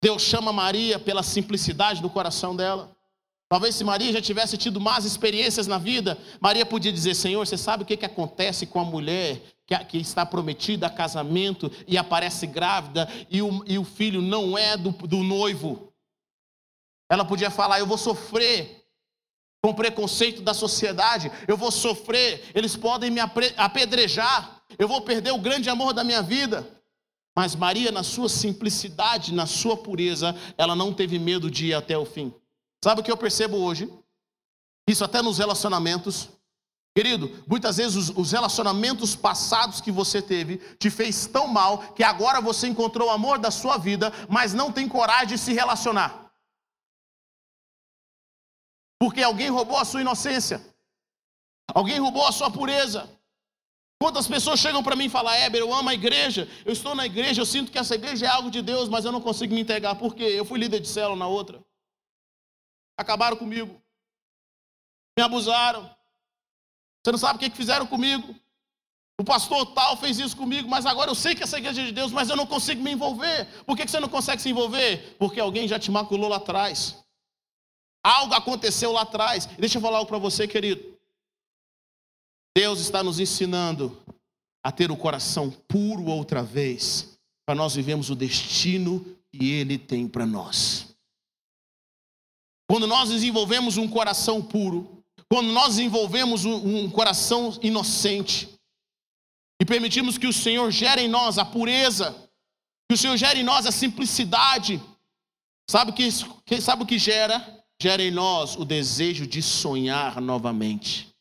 Deus 0.00 0.22
chama 0.22 0.52
Maria 0.52 0.96
pela 1.00 1.24
simplicidade 1.24 2.00
do 2.00 2.08
coração 2.08 2.54
dela. 2.54 2.96
Talvez 3.48 3.74
se 3.74 3.82
Maria 3.82 4.12
já 4.12 4.22
tivesse 4.22 4.56
tido 4.56 4.80
más 4.80 5.04
experiências 5.04 5.66
na 5.66 5.78
vida, 5.78 6.16
Maria 6.40 6.64
podia 6.64 6.92
dizer: 6.92 7.16
Senhor, 7.16 7.44
você 7.44 7.58
sabe 7.58 7.82
o 7.82 7.86
que, 7.86 7.96
que 7.96 8.06
acontece 8.06 8.64
com 8.64 8.78
a 8.78 8.84
mulher 8.84 9.42
que, 9.88 9.98
está 9.98 10.24
prometida 10.24 10.86
a 10.86 10.90
casamento 10.90 11.72
e 11.88 11.98
aparece 11.98 12.46
grávida 12.46 13.08
e 13.28 13.42
o, 13.42 13.64
e 13.66 13.78
o 13.78 13.84
filho 13.84 14.22
não 14.22 14.56
é 14.56 14.76
do, 14.76 14.92
do 14.92 15.24
noivo? 15.24 15.92
Ela 17.10 17.24
podia 17.24 17.50
falar: 17.50 17.80
Eu 17.80 17.86
vou 17.86 17.98
sofrer 17.98 18.77
com 19.62 19.74
preconceito 19.74 20.40
da 20.40 20.54
sociedade, 20.54 21.30
eu 21.46 21.56
vou 21.56 21.70
sofrer, 21.70 22.50
eles 22.54 22.76
podem 22.76 23.10
me 23.10 23.20
apedrejar, 23.56 24.62
eu 24.78 24.86
vou 24.86 25.02
perder 25.02 25.32
o 25.32 25.38
grande 25.38 25.68
amor 25.68 25.92
da 25.92 26.04
minha 26.04 26.22
vida. 26.22 26.66
Mas 27.36 27.54
Maria, 27.54 27.92
na 27.92 28.02
sua 28.02 28.28
simplicidade, 28.28 29.32
na 29.32 29.46
sua 29.46 29.76
pureza, 29.76 30.34
ela 30.56 30.74
não 30.74 30.92
teve 30.92 31.18
medo 31.18 31.50
de 31.50 31.66
ir 31.66 31.74
até 31.74 31.96
o 31.96 32.04
fim. 32.04 32.32
Sabe 32.82 33.00
o 33.00 33.04
que 33.04 33.10
eu 33.10 33.16
percebo 33.16 33.56
hoje? 33.56 33.88
Isso 34.88 35.04
até 35.04 35.20
nos 35.22 35.38
relacionamentos. 35.38 36.28
Querido, 36.96 37.44
muitas 37.46 37.76
vezes 37.76 37.94
os, 37.94 38.16
os, 38.16 38.32
relacionamentos 38.32 39.14
passados 39.14 39.80
que 39.80 39.92
você 39.92 40.20
teve 40.20 40.56
te 40.78 40.90
fez 40.90 41.26
tão 41.26 41.46
mal 41.46 41.78
que 41.94 42.02
agora 42.02 42.40
você 42.40 42.66
encontrou 42.66 43.08
o 43.08 43.12
amor 43.12 43.38
da 43.38 43.50
sua 43.50 43.76
vida, 43.76 44.12
mas 44.28 44.52
não 44.52 44.72
tem 44.72 44.88
coragem 44.88 45.28
de 45.28 45.38
se 45.38 45.52
relacionar. 45.52 46.27
Porque 48.98 49.22
alguém 49.22 49.48
roubou 49.48 49.78
a 49.78 49.84
sua 49.84 50.00
inocência. 50.00 50.60
Alguém 51.72 51.98
roubou 51.98 52.26
a 52.26 52.32
sua 52.32 52.50
pureza. 52.50 53.08
Quantas 54.00 54.28
pessoas 54.28 54.60
chegam 54.60 54.82
para 54.82 54.96
mim 54.96 55.06
e 55.06 55.10
falam, 55.10 55.32
Éber, 55.32 55.60
eu 55.60 55.74
amo 55.74 55.88
a 55.88 55.94
igreja, 55.94 56.48
eu 56.64 56.72
estou 56.72 56.94
na 56.94 57.04
igreja, 57.04 57.40
eu 57.40 57.46
sinto 57.46 57.72
que 57.72 57.78
essa 57.78 57.96
igreja 57.96 58.26
é 58.26 58.28
algo 58.28 58.50
de 58.50 58.62
Deus, 58.62 58.88
mas 58.88 59.04
eu 59.04 59.10
não 59.10 59.20
consigo 59.20 59.54
me 59.54 59.60
entregar. 59.60 59.96
Por 59.96 60.14
quê? 60.14 60.22
Eu 60.22 60.44
fui 60.44 60.58
líder 60.58 60.80
de 60.80 60.88
célula 60.88 61.16
na 61.16 61.26
outra. 61.26 61.64
Acabaram 62.96 63.36
comigo. 63.36 63.80
Me 65.16 65.22
abusaram. 65.22 65.90
Você 67.04 67.12
não 67.12 67.18
sabe 67.18 67.36
o 67.36 67.38
que 67.38 67.56
fizeram 67.56 67.86
comigo. 67.86 68.34
O 69.20 69.24
pastor 69.24 69.66
tal 69.74 69.96
fez 69.96 70.20
isso 70.20 70.36
comigo, 70.36 70.68
mas 70.68 70.86
agora 70.86 71.10
eu 71.10 71.14
sei 71.14 71.34
que 71.34 71.42
essa 71.42 71.58
igreja 71.58 71.82
é 71.82 71.86
de 71.86 71.92
Deus, 71.92 72.12
mas 72.12 72.30
eu 72.30 72.36
não 72.36 72.46
consigo 72.46 72.80
me 72.80 72.92
envolver. 72.92 73.46
Por 73.64 73.76
que 73.76 73.86
você 73.86 73.98
não 73.98 74.08
consegue 74.08 74.40
se 74.40 74.48
envolver? 74.48 75.16
Porque 75.18 75.40
alguém 75.40 75.66
já 75.66 75.76
te 75.76 75.90
maculou 75.90 76.28
lá 76.28 76.36
atrás. 76.36 77.04
Algo 78.04 78.34
aconteceu 78.34 78.92
lá 78.92 79.02
atrás. 79.02 79.46
Deixa 79.58 79.78
eu 79.78 79.82
falar 79.82 79.98
algo 79.98 80.08
para 80.08 80.18
você, 80.18 80.46
querido. 80.46 80.98
Deus 82.56 82.80
está 82.80 83.02
nos 83.02 83.20
ensinando 83.20 83.96
a 84.64 84.72
ter 84.72 84.90
o 84.90 84.96
coração 84.96 85.50
puro 85.50 86.06
outra 86.06 86.42
vez, 86.42 87.18
para 87.46 87.54
nós 87.54 87.74
vivemos 87.74 88.10
o 88.10 88.14
destino 88.14 89.04
que 89.32 89.52
Ele 89.52 89.78
tem 89.78 90.08
para 90.08 90.26
nós. 90.26 90.94
Quando 92.68 92.86
nós 92.86 93.08
desenvolvemos 93.08 93.76
um 93.76 93.88
coração 93.88 94.42
puro, 94.42 95.02
quando 95.30 95.52
nós 95.52 95.76
desenvolvemos 95.76 96.44
um, 96.44 96.90
coração 96.90 97.58
inocente, 97.62 98.48
e 99.60 99.64
permitimos 99.64 100.18
que 100.18 100.26
o 100.26 100.32
Senhor 100.32 100.70
gere 100.70 101.02
em 101.02 101.08
nós 101.08 101.38
a 101.38 101.44
pureza, 101.44 102.12
que 102.88 102.94
o 102.94 102.98
Senhor 102.98 103.16
gere 103.16 103.40
em 103.40 103.44
nós 103.44 103.66
a 103.66 103.72
simplicidade, 103.72 104.80
sabe, 105.70 105.92
que, 105.92 106.10
sabe 106.60 106.82
o 106.82 106.86
que 106.86 106.98
gera? 106.98 107.57
Gera 107.80 108.02
em 108.02 108.10
nós 108.10 108.56
o 108.56 108.64
desejo 108.64 109.26
de 109.26 109.40
sonhar 109.40 110.20
novamente. 110.20 111.14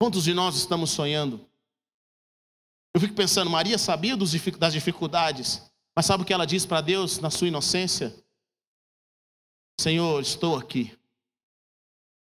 Quantos 0.00 0.24
de 0.24 0.34
nós 0.34 0.56
estamos 0.56 0.90
sonhando? 0.90 1.44
Eu 2.94 3.00
fico 3.00 3.14
pensando, 3.14 3.50
Maria 3.50 3.78
sabia 3.78 4.16
das 4.16 4.72
dificuldades, 4.72 5.62
mas 5.96 6.06
sabe 6.06 6.22
o 6.22 6.26
que 6.26 6.32
ela 6.32 6.46
diz 6.46 6.66
para 6.66 6.80
Deus 6.80 7.18
na 7.18 7.30
sua 7.30 7.48
inocência? 7.48 8.14
Senhor, 9.80 10.20
estou 10.20 10.56
aqui. 10.56 10.96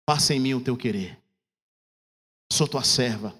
Faça 0.09 0.33
em 0.33 0.39
mim 0.39 0.53
o 0.53 0.63
teu 0.63 0.77
querer. 0.77 1.19
Sou 2.51 2.67
tua 2.67 2.83
serva. 2.83 3.33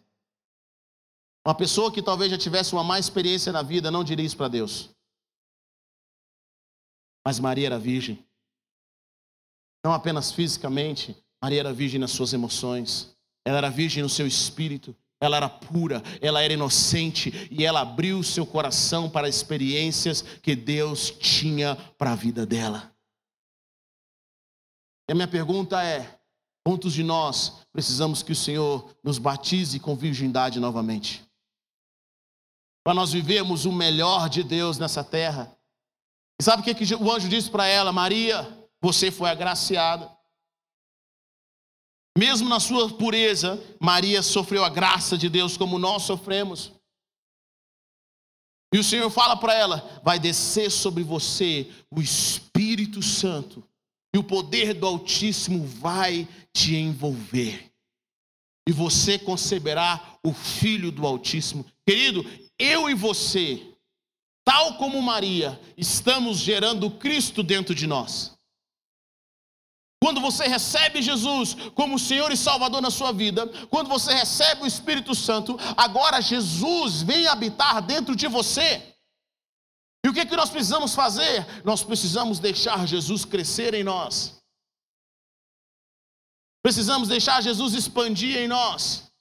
Uma 1.46 1.54
pessoa 1.54 1.92
que 1.92 2.02
talvez 2.02 2.32
já 2.32 2.38
tivesse 2.38 2.74
uma 2.74 2.84
má 2.84 2.98
experiência 2.98 3.52
na 3.52 3.62
vida 3.62 3.92
não 3.92 4.04
diria 4.04 4.26
isso 4.26 4.38
para 4.38 4.48
Deus. 4.48 4.95
Mas 7.26 7.40
Maria 7.40 7.68
era 7.68 7.80
virgem. 7.80 8.24
Não 9.84 9.94
apenas 9.94 10.32
fisicamente, 10.32 11.16
Maria 11.42 11.62
era 11.62 11.74
virgem 11.74 12.00
nas 12.00 12.12
suas 12.12 12.34
emoções. 12.34 13.16
Ela 13.46 13.58
era 13.58 13.70
virgem 13.70 14.04
no 14.04 14.10
seu 14.10 14.28
espírito. 14.28 14.96
Ela 15.22 15.38
era 15.38 15.50
pura, 15.50 16.04
ela 16.22 16.42
era 16.42 16.54
inocente 16.54 17.48
e 17.50 17.64
ela 17.64 17.82
abriu 17.82 18.22
seu 18.22 18.46
coração 18.46 19.10
para 19.10 19.30
experiências 19.30 20.22
que 20.22 20.56
Deus 20.56 21.10
tinha 21.10 21.76
para 21.98 22.12
a 22.12 22.16
vida 22.16 22.46
dela. 22.46 22.94
E 25.08 25.14
a 25.14 25.16
minha 25.16 25.28
pergunta 25.28 25.82
é: 25.82 26.20
quantos 26.64 26.94
de 26.94 27.02
nós 27.02 27.66
precisamos 27.72 28.22
que 28.22 28.34
o 28.34 28.36
Senhor 28.36 28.94
nos 29.04 29.18
batize 29.18 29.80
com 29.80 29.96
virgindade 29.96 30.60
novamente? 30.60 31.26
Para 32.84 32.94
nós 32.94 33.14
vivermos 33.14 33.66
o 33.66 33.72
melhor 33.72 34.30
de 34.30 34.44
Deus 34.44 34.78
nessa 34.78 35.04
terra, 35.04 35.55
e 36.40 36.44
sabe 36.44 36.62
o 36.62 36.66
que, 36.66 36.76
que 36.76 36.96
o 36.96 37.12
anjo 37.12 37.30
disse 37.30 37.50
para 37.50 37.66
ela? 37.66 37.92
Maria, 37.92 38.68
você 38.82 39.10
foi 39.10 39.30
agraciada. 39.30 40.16
Mesmo 42.18 42.48
na 42.48 42.60
sua 42.60 42.94
pureza, 42.94 43.62
Maria 43.80 44.22
sofreu 44.22 44.64
a 44.64 44.70
graça 44.70 45.18
de 45.18 45.30
Deus 45.30 45.58
como 45.58 45.78
nós 45.78 46.04
sofremos. 46.04 46.72
E 48.74 48.78
o 48.78 48.84
Senhor 48.84 49.10
fala 49.10 49.38
para 49.38 49.54
ela: 49.54 50.02
vai 50.04 50.20
descer 50.20 50.70
sobre 50.72 51.04
você 51.04 51.70
o 51.92 52.02
Espírito 52.02 53.02
Santo, 53.02 53.64
e 54.14 54.18
o 54.18 54.24
poder 54.24 54.74
do 54.74 54.86
Altíssimo 54.86 55.66
vai 55.66 56.28
te 56.54 56.76
envolver. 56.76 57.72
E 58.68 58.72
você 58.72 59.20
conceberá 59.20 60.18
o 60.24 60.34
Filho 60.34 60.92
do 60.92 61.06
Altíssimo. 61.06 61.66
Querido, 61.88 62.26
eu 62.58 62.90
e 62.90 62.94
você 62.94 63.75
tal 64.46 64.78
como 64.78 65.02
Maria, 65.02 65.60
estamos 65.76 66.38
gerando 66.38 66.90
Cristo 66.92 67.44
dentro 67.44 67.76
de 67.76 67.88
nós. 67.88 68.36
Quando 70.02 70.22
você 70.22 70.48
recebe 70.48 71.02
Jesus 71.02 71.56
como 71.74 71.98
Senhor 71.98 72.32
e 72.32 72.38
Salvador 72.38 72.80
na 72.80 72.92
sua 72.92 73.12
vida, 73.12 73.48
quando 73.70 73.90
você 73.90 74.14
recebe 74.14 74.62
o 74.62 74.68
Espírito 74.68 75.16
Santo, 75.16 75.58
agora 75.76 76.22
Jesus 76.22 77.02
vem 77.02 77.26
habitar 77.26 77.82
dentro 77.82 78.16
de 78.16 78.28
você. 78.28 78.96
E 80.06 80.08
o 80.08 80.14
que, 80.14 80.20
é 80.20 80.26
que 80.26 80.36
nós 80.36 80.52
precisamos 80.52 80.94
fazer? 80.94 81.44
Nós 81.64 81.84
precisamos 81.84 82.38
deixar 82.38 82.88
Jesus 82.88 83.26
crescer 83.26 83.74
em 83.74 83.84
nós. 83.84 84.40
Precisamos 86.62 87.08
deixar 87.08 87.42
Jesus 87.42 87.74
expandir 87.74 88.38
em 88.38 88.48
nós. 88.48 89.12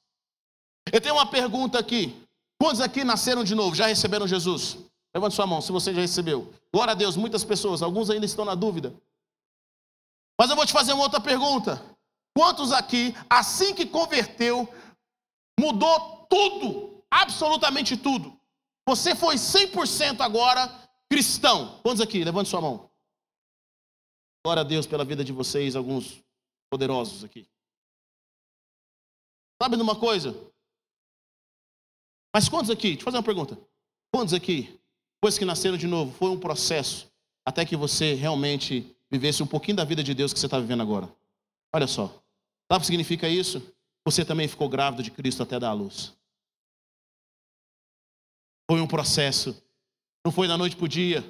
Eu 0.92 1.00
tenho 1.00 1.14
uma 1.14 1.30
pergunta 1.30 1.78
aqui. 1.78 2.14
Quantos 2.60 2.82
aqui 2.82 3.04
nasceram 3.04 3.42
de 3.42 3.54
novo? 3.54 3.74
Já 3.74 3.86
receberam 3.86 4.28
Jesus? 4.28 4.76
Levante 5.14 5.34
sua 5.36 5.46
mão 5.46 5.60
se 5.60 5.70
você 5.70 5.94
já 5.94 6.00
recebeu. 6.00 6.52
Glória 6.72 6.92
a 6.92 6.96
Deus, 6.96 7.16
muitas 7.16 7.44
pessoas, 7.44 7.82
alguns 7.82 8.10
ainda 8.10 8.26
estão 8.26 8.44
na 8.44 8.54
dúvida. 8.54 8.92
Mas 10.38 10.50
eu 10.50 10.56
vou 10.56 10.66
te 10.66 10.72
fazer 10.72 10.92
uma 10.92 11.04
outra 11.04 11.20
pergunta. 11.20 11.80
Quantos 12.36 12.72
aqui, 12.72 13.14
assim 13.30 13.74
que 13.74 13.86
converteu, 13.86 14.68
mudou 15.58 16.26
tudo, 16.26 17.04
absolutamente 17.08 17.96
tudo? 17.96 18.36
Você 18.88 19.14
foi 19.14 19.36
100% 19.36 20.20
agora 20.20 20.68
cristão. 21.08 21.80
Quantos 21.82 22.00
aqui? 22.00 22.24
Levante 22.24 22.50
sua 22.50 22.60
mão. 22.60 22.90
Glória 24.44 24.62
a 24.62 24.64
Deus 24.64 24.84
pela 24.84 25.04
vida 25.04 25.24
de 25.24 25.32
vocês, 25.32 25.76
alguns 25.76 26.20
poderosos 26.68 27.22
aqui. 27.22 27.48
Sabe 29.62 29.76
de 29.76 29.82
uma 29.82 29.98
coisa? 29.98 30.34
Mas 32.34 32.48
quantos 32.48 32.68
aqui? 32.68 32.88
Deixa 32.88 33.02
eu 33.02 33.04
fazer 33.04 33.16
uma 33.18 33.22
pergunta. 33.22 33.56
Quantos 34.12 34.34
aqui 34.34 34.78
depois 35.24 35.38
que 35.38 35.44
nasceram 35.46 35.78
de 35.78 35.86
novo, 35.86 36.12
foi 36.12 36.28
um 36.28 36.38
processo 36.38 37.10
até 37.46 37.64
que 37.64 37.74
você 37.74 38.12
realmente 38.12 38.94
vivesse 39.10 39.42
um 39.42 39.46
pouquinho 39.46 39.78
da 39.78 39.82
vida 39.82 40.04
de 40.04 40.12
Deus 40.12 40.34
que 40.34 40.38
você 40.38 40.44
está 40.46 40.58
vivendo 40.58 40.82
agora. 40.82 41.08
Olha 41.74 41.86
só. 41.86 42.08
Sabe 42.70 42.76
o 42.76 42.80
que 42.80 42.86
significa 42.86 43.26
isso? 43.26 43.62
Você 44.04 44.22
também 44.22 44.46
ficou 44.46 44.68
grávido 44.68 45.02
de 45.02 45.10
Cristo 45.10 45.42
até 45.42 45.58
dar 45.58 45.70
a 45.70 45.72
luz. 45.72 46.12
Foi 48.70 48.82
um 48.82 48.86
processo. 48.86 49.56
Não 50.26 50.30
foi 50.30 50.46
da 50.46 50.58
noite 50.58 50.76
para 50.76 50.84
o 50.84 50.88
dia. 50.88 51.24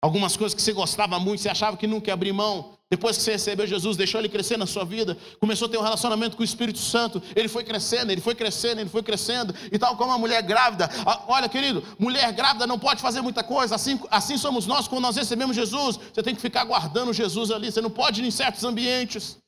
Algumas 0.00 0.36
coisas 0.36 0.54
que 0.54 0.62
você 0.62 0.72
gostava 0.72 1.18
muito, 1.18 1.42
você 1.42 1.48
achava 1.48 1.76
que 1.76 1.88
nunca 1.88 2.10
ia 2.10 2.14
abrir 2.14 2.32
mão. 2.32 2.78
Depois 2.92 3.16
que 3.16 3.22
você 3.22 3.32
recebeu 3.32 3.66
Jesus, 3.66 3.96
deixou 3.96 4.20
ele 4.20 4.28
crescer 4.28 4.58
na 4.58 4.66
sua 4.66 4.84
vida, 4.84 5.16
começou 5.40 5.66
a 5.66 5.70
ter 5.70 5.78
um 5.78 5.82
relacionamento 5.82 6.36
com 6.36 6.42
o 6.42 6.44
Espírito 6.44 6.78
Santo, 6.78 7.22
ele 7.34 7.48
foi 7.48 7.64
crescendo, 7.64 8.12
ele 8.12 8.20
foi 8.20 8.34
crescendo, 8.34 8.82
ele 8.82 8.90
foi 8.90 9.02
crescendo, 9.02 9.54
e 9.72 9.78
tal 9.78 9.96
como 9.96 10.12
a 10.12 10.18
mulher 10.18 10.42
grávida. 10.42 10.90
Olha, 11.26 11.48
querido, 11.48 11.82
mulher 11.98 12.30
grávida 12.32 12.66
não 12.66 12.78
pode 12.78 13.00
fazer 13.00 13.22
muita 13.22 13.42
coisa, 13.42 13.76
assim, 13.76 13.98
assim 14.10 14.36
somos 14.36 14.66
nós 14.66 14.86
quando 14.88 15.00
nós 15.00 15.16
recebemos 15.16 15.56
Jesus. 15.56 15.98
Você 16.12 16.22
tem 16.22 16.34
que 16.34 16.40
ficar 16.42 16.64
guardando 16.64 17.14
Jesus 17.14 17.50
ali, 17.50 17.72
você 17.72 17.80
não 17.80 17.88
pode 17.88 18.20
ir 18.20 18.26
em 18.26 18.30
certos 18.30 18.62
ambientes. 18.62 19.38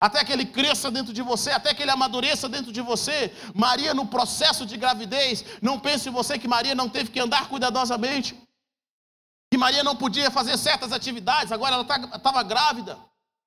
Até 0.00 0.24
que 0.24 0.32
ele 0.32 0.44
cresça 0.44 0.90
dentro 0.90 1.12
de 1.12 1.22
você, 1.22 1.50
até 1.52 1.72
que 1.72 1.82
ele 1.82 1.92
amadureça 1.92 2.48
dentro 2.48 2.72
de 2.72 2.80
você. 2.80 3.30
Maria, 3.54 3.94
no 3.94 4.06
processo 4.06 4.66
de 4.66 4.76
gravidez, 4.76 5.44
não 5.62 5.78
pense 5.78 6.10
você 6.10 6.36
que 6.36 6.48
Maria 6.48 6.74
não 6.74 6.88
teve 6.88 7.10
que 7.10 7.20
andar 7.20 7.48
cuidadosamente 7.48 8.34
que 9.52 9.58
Maria 9.58 9.84
não 9.84 9.94
podia 9.94 10.30
fazer 10.30 10.56
certas 10.56 10.92
atividades, 10.92 11.52
agora 11.52 11.74
ela 11.74 11.82
estava 11.82 12.18
tá, 12.18 12.42
grávida. 12.42 12.98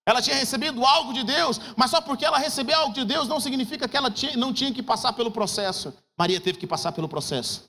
Ela 0.05 0.21
tinha 0.21 0.35
recebido 0.35 0.85
algo 0.85 1.12
de 1.12 1.24
Deus, 1.24 1.57
mas 1.75 1.89
só 1.89 2.00
porque 2.00 2.24
ela 2.24 2.38
recebeu 2.38 2.77
algo 2.77 2.93
de 2.93 3.03
Deus 3.03 3.27
não 3.27 3.39
significa 3.39 3.89
que 3.89 3.97
ela 3.97 4.12
tinha, 4.12 4.38
não 4.38 4.53
tinha 4.53 4.71
que 4.71 4.83
passar 4.83 5.13
pelo 5.13 5.31
processo. 5.31 5.91
Maria 6.15 6.39
teve 6.39 6.59
que 6.59 6.67
passar 6.67 6.91
pelo 6.91 7.09
processo. 7.09 7.67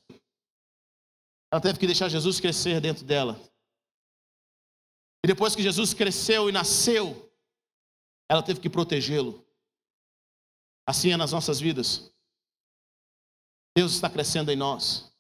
Ela 1.50 1.62
teve 1.62 1.78
que 1.78 1.86
deixar 1.86 2.10
Jesus 2.10 2.38
crescer 2.38 2.78
dentro 2.78 3.06
dela. 3.06 3.40
E 5.24 5.26
depois 5.26 5.56
que 5.56 5.62
Jesus 5.62 5.94
cresceu 5.94 6.50
e 6.50 6.52
nasceu, 6.52 7.32
ela 8.28 8.42
teve 8.42 8.60
que 8.60 8.68
protegê-lo. 8.68 9.42
Assim 10.86 11.10
é 11.10 11.16
nas 11.16 11.32
nossas 11.32 11.58
vidas. 11.58 12.12
Deus 13.74 13.94
está 13.94 14.10
crescendo 14.10 14.52
em 14.52 14.56
nós. 14.56 15.10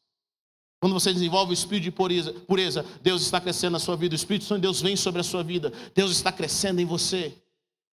Quando 0.80 0.92
você 0.92 1.12
desenvolve 1.12 1.52
o 1.52 1.54
espírito 1.54 1.84
de 1.84 1.90
pureza, 1.90 2.84
Deus 3.02 3.22
está 3.22 3.40
crescendo 3.40 3.72
na 3.72 3.78
sua 3.78 3.96
vida. 3.96 4.14
O 4.14 4.16
Espírito 4.16 4.44
Santo 4.44 4.58
de 4.58 4.62
Deus 4.62 4.80
vem 4.80 4.94
sobre 4.94 5.20
a 5.20 5.24
sua 5.24 5.42
vida. 5.42 5.72
Deus 5.94 6.10
está 6.10 6.30
crescendo 6.30 6.80
em 6.80 6.84
você. 6.84 7.34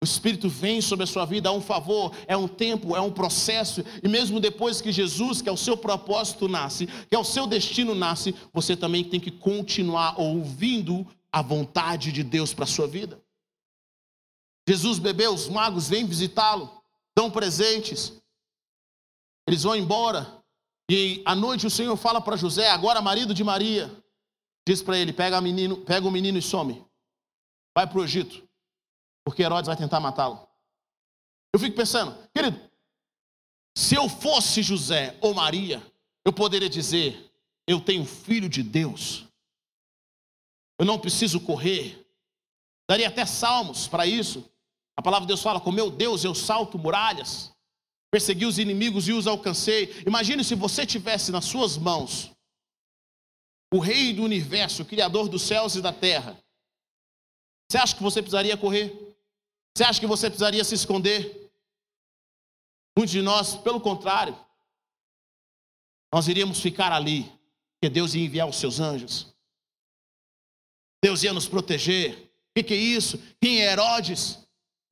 O 0.01 0.03
Espírito 0.03 0.49
vem 0.49 0.81
sobre 0.81 1.05
a 1.05 1.07
sua 1.07 1.23
vida, 1.23 1.47
há 1.47 1.53
um 1.53 1.61
favor, 1.61 2.13
é 2.27 2.35
um 2.35 2.45
tempo, 2.45 2.93
é 2.93 2.99
um 2.99 3.09
processo, 3.09 3.81
e 4.03 4.07
mesmo 4.09 4.37
depois 4.37 4.81
que 4.81 4.91
Jesus, 4.91 5.41
que 5.41 5.47
é 5.47 5.51
o 5.51 5.55
seu 5.55 5.77
propósito, 5.77 6.49
nasce, 6.49 6.87
que 6.87 7.15
é 7.15 7.17
o 7.17 7.23
seu 7.23 7.47
destino 7.47 7.95
nasce, 7.95 8.35
você 8.51 8.75
também 8.75 9.01
tem 9.01 9.17
que 9.17 9.31
continuar 9.31 10.19
ouvindo 10.19 11.07
a 11.31 11.41
vontade 11.41 12.11
de 12.11 12.21
Deus 12.21 12.53
para 12.53 12.65
a 12.65 12.67
sua 12.67 12.85
vida. 12.85 13.17
Jesus 14.67 14.99
bebeu, 14.99 15.33
os 15.33 15.47
magos 15.47 15.87
vêm 15.87 16.05
visitá-lo, 16.05 16.69
dão 17.15 17.31
presentes, 17.31 18.11
eles 19.47 19.63
vão 19.63 19.73
embora, 19.73 20.42
e 20.89 21.21
à 21.25 21.35
noite 21.35 21.65
o 21.65 21.69
Senhor 21.69 21.95
fala 21.97 22.21
para 22.21 22.35
José, 22.35 22.69
agora 22.69 23.01
marido 23.01 23.33
de 23.33 23.43
Maria, 23.43 23.91
diz 24.67 24.81
para 24.81 24.97
ele: 24.97 25.13
pega, 25.13 25.39
menino, 25.41 25.77
pega 25.77 26.07
o 26.07 26.11
menino 26.11 26.37
e 26.37 26.41
some, 26.41 26.85
vai 27.75 27.87
para 27.87 27.99
o 27.99 28.03
Egito 28.03 28.43
porque 29.23 29.41
Herodes 29.41 29.67
vai 29.67 29.77
tentar 29.77 29.99
matá-lo. 29.99 30.47
Eu 31.53 31.59
fico 31.59 31.75
pensando, 31.75 32.15
querido, 32.35 32.59
se 33.77 33.95
eu 33.95 34.09
fosse 34.09 34.61
José 34.61 35.17
ou 35.21 35.33
Maria, 35.33 35.81
eu 36.25 36.33
poderia 36.33 36.69
dizer: 36.69 37.31
eu 37.67 37.79
tenho 37.79 38.05
filho 38.05 38.49
de 38.49 38.61
Deus, 38.61 39.25
eu 40.79 40.85
não 40.85 40.99
preciso 40.99 41.39
correr. 41.39 41.99
Daria 42.89 43.07
até 43.07 43.25
salmos 43.25 43.87
para 43.87 44.05
isso. 44.05 44.49
A 44.97 45.01
palavra 45.01 45.25
de 45.25 45.29
Deus 45.29 45.41
fala: 45.41 45.61
com 45.61 45.71
meu 45.71 45.89
Deus 45.89 46.23
eu 46.23 46.35
salto 46.35 46.77
muralhas, 46.77 47.53
persegui 48.13 48.45
os 48.45 48.59
inimigos 48.59 49.07
e 49.07 49.11
os 49.11 49.25
alcancei. 49.25 49.91
Imagine 50.05 50.43
se 50.43 50.53
você 50.53 50.85
tivesse 50.85 51.31
nas 51.31 51.45
suas 51.45 51.77
mãos 51.77 52.31
o 53.73 53.79
Rei 53.79 54.13
do 54.13 54.21
universo, 54.21 54.83
o 54.83 54.85
Criador 54.85 55.27
dos 55.27 55.41
céus 55.41 55.73
e 55.73 55.81
da 55.81 55.91
terra. 55.91 56.39
Você 57.67 57.79
acha 57.79 57.95
que 57.95 58.03
você 58.03 58.21
precisaria 58.21 58.55
correr? 58.55 58.93
Você 59.75 59.83
acha 59.83 59.99
que 59.99 60.05
você 60.05 60.29
precisaria 60.29 60.63
se 60.63 60.75
esconder? 60.75 61.51
Muitos 62.95 63.13
de 63.13 63.23
nós, 63.23 63.55
pelo 63.55 63.81
contrário, 63.81 64.37
nós 66.13 66.27
iríamos 66.27 66.59
ficar 66.59 66.91
ali, 66.91 67.23
porque 67.81 67.91
Deus 67.91 68.13
ia 68.13 68.23
enviar 68.23 68.47
os 68.47 68.57
seus 68.57 68.79
anjos. 68.79 69.33
Deus 71.03 71.23
ia 71.23 71.33
nos 71.33 71.47
proteger. 71.47 72.13
O 72.13 72.59
que, 72.59 72.63
que 72.63 72.73
é 72.75 72.77
isso? 72.77 73.17
Quem 73.41 73.63
é 73.63 73.71
Herodes? 73.71 74.42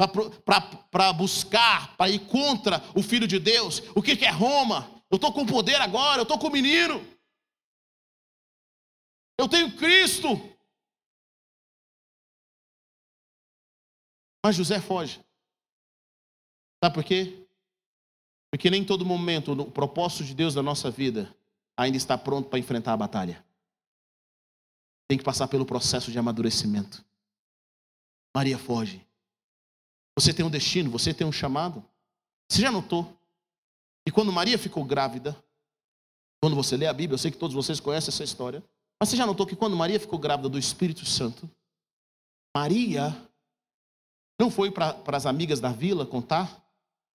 Para 0.07 1.13
buscar, 1.13 1.95
para 1.95 2.09
ir 2.09 2.25
contra 2.27 2.81
o 2.95 3.03
Filho 3.03 3.27
de 3.27 3.39
Deus. 3.39 3.83
O 3.95 4.01
que, 4.01 4.15
que 4.15 4.25
é 4.25 4.31
Roma? 4.31 4.89
Eu 5.09 5.15
estou 5.15 5.33
com 5.33 5.45
poder 5.45 5.75
agora, 5.75 6.19
eu 6.19 6.23
estou 6.23 6.39
com 6.39 6.47
o 6.47 6.51
menino. 6.51 7.05
Eu 9.37 9.47
tenho 9.47 9.75
Cristo. 9.75 10.27
Mas 14.43 14.55
José 14.55 14.79
foge. 14.79 15.23
Sabe 16.83 16.95
por 16.95 17.03
quê? 17.03 17.47
Porque 18.51 18.69
nem 18.69 18.85
todo 18.85 19.05
momento 19.05 19.53
o 19.53 19.71
propósito 19.71 20.23
de 20.23 20.33
Deus 20.33 20.55
na 20.55 20.63
nossa 20.63 20.89
vida 20.89 21.35
ainda 21.77 21.97
está 21.97 22.17
pronto 22.17 22.49
para 22.49 22.59
enfrentar 22.59 22.93
a 22.93 22.97
batalha. 22.97 23.45
Tem 25.07 25.17
que 25.17 25.23
passar 25.23 25.47
pelo 25.47 25.65
processo 25.65 26.11
de 26.11 26.17
amadurecimento. 26.17 27.03
Maria 28.35 28.57
foge. 28.57 29.05
Você 30.21 30.31
tem 30.31 30.45
um 30.45 30.51
destino, 30.51 30.91
você 30.91 31.15
tem 31.15 31.25
um 31.25 31.31
chamado. 31.31 31.83
Você 32.47 32.61
já 32.61 32.71
notou? 32.71 33.17
E 34.07 34.11
quando 34.11 34.31
Maria 34.31 34.57
ficou 34.57 34.85
grávida, 34.85 35.35
quando 36.39 36.55
você 36.55 36.77
lê 36.77 36.85
a 36.85 36.93
Bíblia, 36.93 37.15
eu 37.15 37.17
sei 37.17 37.31
que 37.31 37.37
todos 37.37 37.55
vocês 37.55 37.79
conhecem 37.79 38.09
essa 38.09 38.23
história, 38.23 38.63
mas 38.99 39.09
você 39.09 39.17
já 39.17 39.25
notou 39.25 39.47
que 39.47 39.55
quando 39.55 39.75
Maria 39.75 39.99
ficou 39.99 40.19
grávida 40.19 40.47
do 40.47 40.59
Espírito 40.59 41.05
Santo, 41.05 41.49
Maria 42.55 43.17
não 44.39 44.51
foi 44.51 44.69
para 44.69 45.01
as 45.07 45.25
amigas 45.25 45.59
da 45.59 45.71
vila 45.71 46.05
contar 46.05 46.55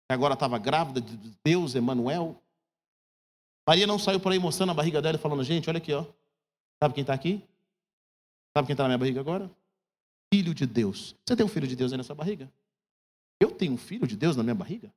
que 0.08 0.12
agora 0.12 0.34
estava 0.34 0.58
grávida 0.58 1.00
de 1.00 1.32
Deus, 1.44 1.76
Emanuel. 1.76 2.42
Maria 3.68 3.86
não 3.86 4.00
saiu 4.00 4.18
por 4.18 4.32
aí 4.32 4.38
mostrando 4.40 4.70
a 4.70 4.74
barriga 4.74 5.00
dela 5.00 5.16
e 5.16 5.20
falando, 5.20 5.44
gente, 5.44 5.68
olha 5.70 5.78
aqui, 5.78 5.92
ó. 5.92 6.04
Sabe 6.82 6.94
quem 6.94 7.02
está 7.02 7.14
aqui? 7.14 7.40
Sabe 8.56 8.66
quem 8.66 8.74
está 8.74 8.82
na 8.82 8.88
minha 8.88 8.98
barriga 8.98 9.20
agora? 9.20 9.48
Filho 10.32 10.52
de 10.52 10.66
Deus. 10.66 11.14
Você 11.24 11.36
tem 11.36 11.46
um 11.46 11.48
filho 11.48 11.68
de 11.68 11.76
Deus 11.76 11.92
aí 11.92 11.98
na 11.98 12.04
sua 12.04 12.16
barriga? 12.16 12.50
Eu 13.40 13.50
tenho 13.50 13.74
um 13.74 13.78
filho 13.78 14.06
de 14.06 14.16
Deus 14.16 14.36
na 14.36 14.42
minha 14.42 14.54
barriga? 14.54 14.94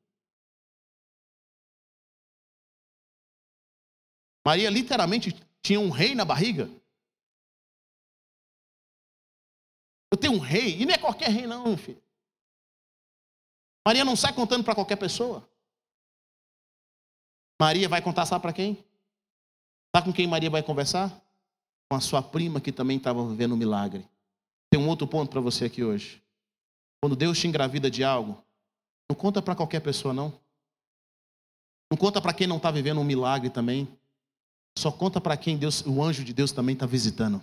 Maria 4.46 4.70
literalmente 4.70 5.32
tinha 5.62 5.80
um 5.80 5.90
rei 5.90 6.16
na 6.16 6.26
barriga. 6.26 6.70
Eu 10.12 10.18
tenho 10.18 10.34
um 10.34 10.40
rei, 10.40 10.82
e 10.82 10.86
não 10.86 10.94
é 10.94 10.98
qualquer 10.98 11.30
rei, 11.30 11.46
não, 11.46 11.78
filho. 11.78 12.02
Maria 13.86 14.04
não 14.04 14.16
sai 14.16 14.34
contando 14.34 14.64
para 14.64 14.74
qualquer 14.76 14.96
pessoa. 14.96 15.48
Maria 17.62 17.88
vai 17.88 18.02
contar, 18.02 18.26
sabe 18.26 18.42
para 18.42 18.54
quem? 18.54 18.84
Sabe 19.96 20.08
com 20.08 20.14
quem 20.14 20.28
Maria 20.28 20.50
vai 20.50 20.64
conversar? 20.64 21.10
Com 21.90 21.98
a 21.98 22.00
sua 22.00 22.22
prima 22.22 22.62
que 22.62 22.72
também 22.72 22.98
estava 22.98 23.28
vivendo 23.28 23.54
um 23.54 23.58
milagre. 23.58 24.08
Tem 24.72 24.80
um 24.80 24.88
outro 24.88 25.08
ponto 25.08 25.30
para 25.30 25.42
você 25.42 25.66
aqui 25.66 25.84
hoje. 25.84 26.24
Quando 27.02 27.16
Deus 27.16 27.40
te 27.40 27.48
engravida 27.48 27.90
de 27.90 28.04
algo, 28.04 28.44
não 29.10 29.18
conta 29.18 29.42
para 29.42 29.56
qualquer 29.56 29.80
pessoa, 29.80 30.14
não. 30.14 30.40
Não 31.92 31.98
conta 31.98 32.22
para 32.22 32.34
quem 32.34 32.46
não 32.46 32.58
está 32.58 32.70
vivendo 32.70 33.00
um 33.00 33.04
milagre 33.04 33.50
também. 33.50 33.88
Só 34.78 34.92
conta 34.92 35.20
para 35.20 35.36
quem 35.36 35.58
Deus, 35.58 35.82
o 35.86 36.04
anjo 36.04 36.24
de 36.24 36.34
Deus 36.34 36.52
também 36.52 36.74
está 36.74 36.86
visitando. 36.86 37.42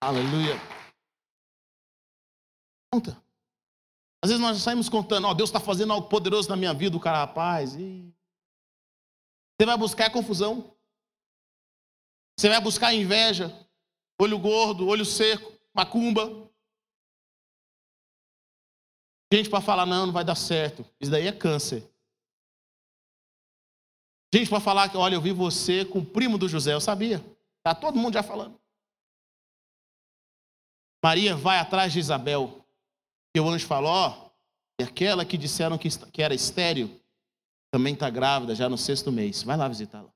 Aleluia. 0.00 0.54
Conta. 2.92 3.22
Às 4.22 4.30
vezes 4.30 4.40
nós 4.40 4.60
saímos 4.62 4.88
contando, 4.88 5.26
ó, 5.26 5.30
oh, 5.30 5.34
Deus 5.34 5.48
está 5.48 5.60
fazendo 5.60 5.92
algo 5.92 6.08
poderoso 6.08 6.48
na 6.48 6.56
minha 6.56 6.72
vida, 6.74 6.96
o 6.96 7.00
cara, 7.00 7.18
rapaz. 7.18 7.74
E... 7.74 8.12
Você 9.58 9.66
vai 9.66 9.76
buscar 9.76 10.10
confusão. 10.10 10.74
Você 12.40 12.48
vai 12.48 12.58
buscar 12.58 12.94
inveja, 12.94 13.54
olho 14.18 14.38
gordo, 14.38 14.88
olho 14.88 15.04
seco, 15.04 15.52
macumba. 15.74 16.50
Gente 19.30 19.50
para 19.50 19.60
falar, 19.60 19.84
não, 19.84 20.06
não 20.06 20.12
vai 20.14 20.24
dar 20.24 20.34
certo. 20.34 20.82
Isso 20.98 21.10
daí 21.10 21.26
é 21.26 21.32
câncer. 21.32 21.86
Gente 24.32 24.48
para 24.48 24.58
falar 24.58 24.88
que, 24.88 24.96
olha, 24.96 25.16
eu 25.16 25.20
vi 25.20 25.32
você 25.32 25.84
com 25.84 25.98
o 25.98 26.06
primo 26.06 26.38
do 26.38 26.48
José, 26.48 26.72
eu 26.72 26.80
sabia. 26.80 27.22
Tá 27.62 27.74
todo 27.74 27.98
mundo 27.98 28.14
já 28.14 28.22
falando. 28.22 28.58
Maria 31.04 31.36
vai 31.36 31.58
atrás 31.58 31.92
de 31.92 31.98
Isabel. 31.98 32.64
E 33.36 33.40
o 33.40 33.46
anjo 33.50 33.66
falou: 33.66 33.90
Ó, 33.90 34.30
e 34.80 34.84
aquela 34.84 35.26
que 35.26 35.36
disseram 35.36 35.76
que, 35.76 35.90
que 36.10 36.22
era 36.22 36.34
estéreo 36.34 36.98
também 37.70 37.92
está 37.92 38.08
grávida, 38.08 38.54
já 38.54 38.66
no 38.66 38.78
sexto 38.78 39.12
mês. 39.12 39.42
Vai 39.42 39.58
lá 39.58 39.68
visitá-la. 39.68 40.10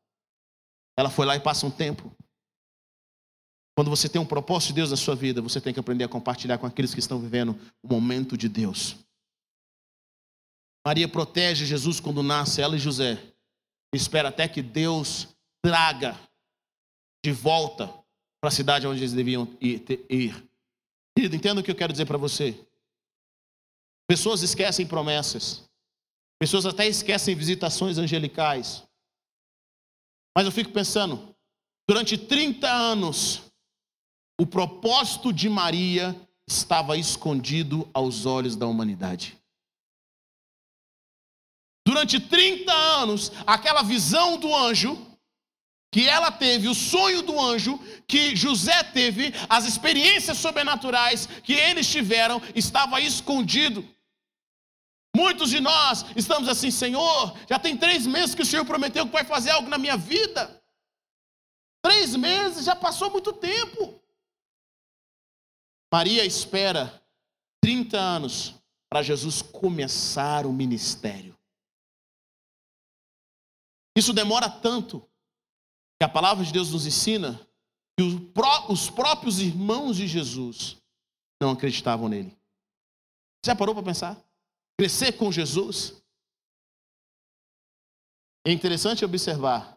Ela 0.96 1.10
foi 1.10 1.26
lá 1.26 1.36
e 1.36 1.40
passa 1.40 1.66
um 1.66 1.70
tempo. 1.70 2.14
Quando 3.76 3.90
você 3.90 4.08
tem 4.08 4.20
um 4.20 4.26
propósito 4.26 4.68
de 4.68 4.74
Deus 4.74 4.90
na 4.90 4.96
sua 4.96 5.16
vida, 5.16 5.42
você 5.42 5.60
tem 5.60 5.74
que 5.74 5.80
aprender 5.80 6.04
a 6.04 6.08
compartilhar 6.08 6.58
com 6.58 6.66
aqueles 6.66 6.94
que 6.94 7.00
estão 7.00 7.18
vivendo 7.18 7.58
o 7.82 7.88
momento 7.88 8.36
de 8.36 8.48
Deus. 8.48 8.96
Maria 10.86 11.08
protege 11.08 11.64
Jesus 11.64 11.98
quando 11.98 12.22
nasce, 12.22 12.60
ela 12.60 12.76
e 12.76 12.78
José. 12.78 13.20
Espera 13.92 14.28
até 14.28 14.46
que 14.46 14.62
Deus 14.62 15.28
traga 15.64 16.18
de 17.24 17.32
volta 17.32 17.86
para 18.40 18.48
a 18.48 18.52
cidade 18.52 18.86
onde 18.86 19.00
eles 19.00 19.12
deviam 19.12 19.56
ir. 19.60 19.82
Querido, 21.16 21.34
entenda 21.34 21.60
o 21.60 21.64
que 21.64 21.70
eu 21.70 21.76
quero 21.76 21.92
dizer 21.92 22.04
para 22.04 22.18
você. 22.18 22.54
Pessoas 24.06 24.42
esquecem 24.42 24.86
promessas. 24.86 25.64
Pessoas 26.38 26.66
até 26.66 26.86
esquecem 26.86 27.34
visitações 27.34 27.96
angelicais. 27.96 28.83
Mas 30.36 30.46
eu 30.46 30.52
fico 30.52 30.72
pensando, 30.72 31.34
durante 31.88 32.18
30 32.18 32.68
anos, 32.68 33.42
o 34.40 34.46
propósito 34.46 35.32
de 35.32 35.48
Maria 35.48 36.14
estava 36.46 36.96
escondido 36.96 37.88
aos 37.94 38.26
olhos 38.26 38.56
da 38.56 38.66
humanidade. 38.66 39.38
Durante 41.86 42.18
30 42.18 42.72
anos, 42.72 43.30
aquela 43.46 43.82
visão 43.82 44.38
do 44.38 44.54
anjo 44.54 45.14
que 45.92 46.08
ela 46.08 46.32
teve, 46.32 46.66
o 46.66 46.74
sonho 46.74 47.22
do 47.22 47.38
anjo, 47.40 47.78
que 48.08 48.34
José 48.34 48.82
teve, 48.82 49.32
as 49.48 49.64
experiências 49.64 50.38
sobrenaturais 50.38 51.26
que 51.44 51.52
eles 51.52 51.88
tiveram, 51.88 52.42
estava 52.52 53.00
escondido. 53.00 53.88
Muitos 55.16 55.50
de 55.50 55.60
nós 55.60 56.04
estamos 56.16 56.48
assim, 56.48 56.70
Senhor, 56.70 57.38
já 57.48 57.58
tem 57.58 57.76
três 57.76 58.06
meses 58.06 58.34
que 58.34 58.42
o 58.42 58.46
Senhor 58.46 58.64
prometeu 58.64 59.06
que 59.06 59.12
vai 59.12 59.24
fazer 59.24 59.50
algo 59.50 59.68
na 59.68 59.78
minha 59.78 59.96
vida. 59.96 60.60
Três 61.82 62.16
meses, 62.16 62.64
já 62.64 62.74
passou 62.74 63.10
muito 63.10 63.32
tempo. 63.32 64.02
Maria 65.92 66.24
espera 66.24 67.00
30 67.62 67.96
anos 67.96 68.54
para 68.90 69.02
Jesus 69.02 69.40
começar 69.40 70.46
o 70.46 70.52
ministério. 70.52 71.38
Isso 73.96 74.12
demora 74.12 74.50
tanto 74.50 75.08
que 75.96 76.04
a 76.04 76.08
palavra 76.08 76.44
de 76.44 76.52
Deus 76.52 76.72
nos 76.72 76.86
ensina 76.86 77.40
que 77.96 78.02
os 78.68 78.90
próprios 78.90 79.38
irmãos 79.38 79.96
de 79.96 80.08
Jesus 80.08 80.76
não 81.40 81.50
acreditavam 81.50 82.08
nele. 82.08 82.36
Já 83.46 83.54
parou 83.54 83.74
para 83.74 83.84
pensar? 83.84 84.20
Crescer 84.78 85.12
com 85.12 85.30
Jesus. 85.30 86.02
É 88.46 88.52
interessante 88.52 89.04
observar 89.04 89.74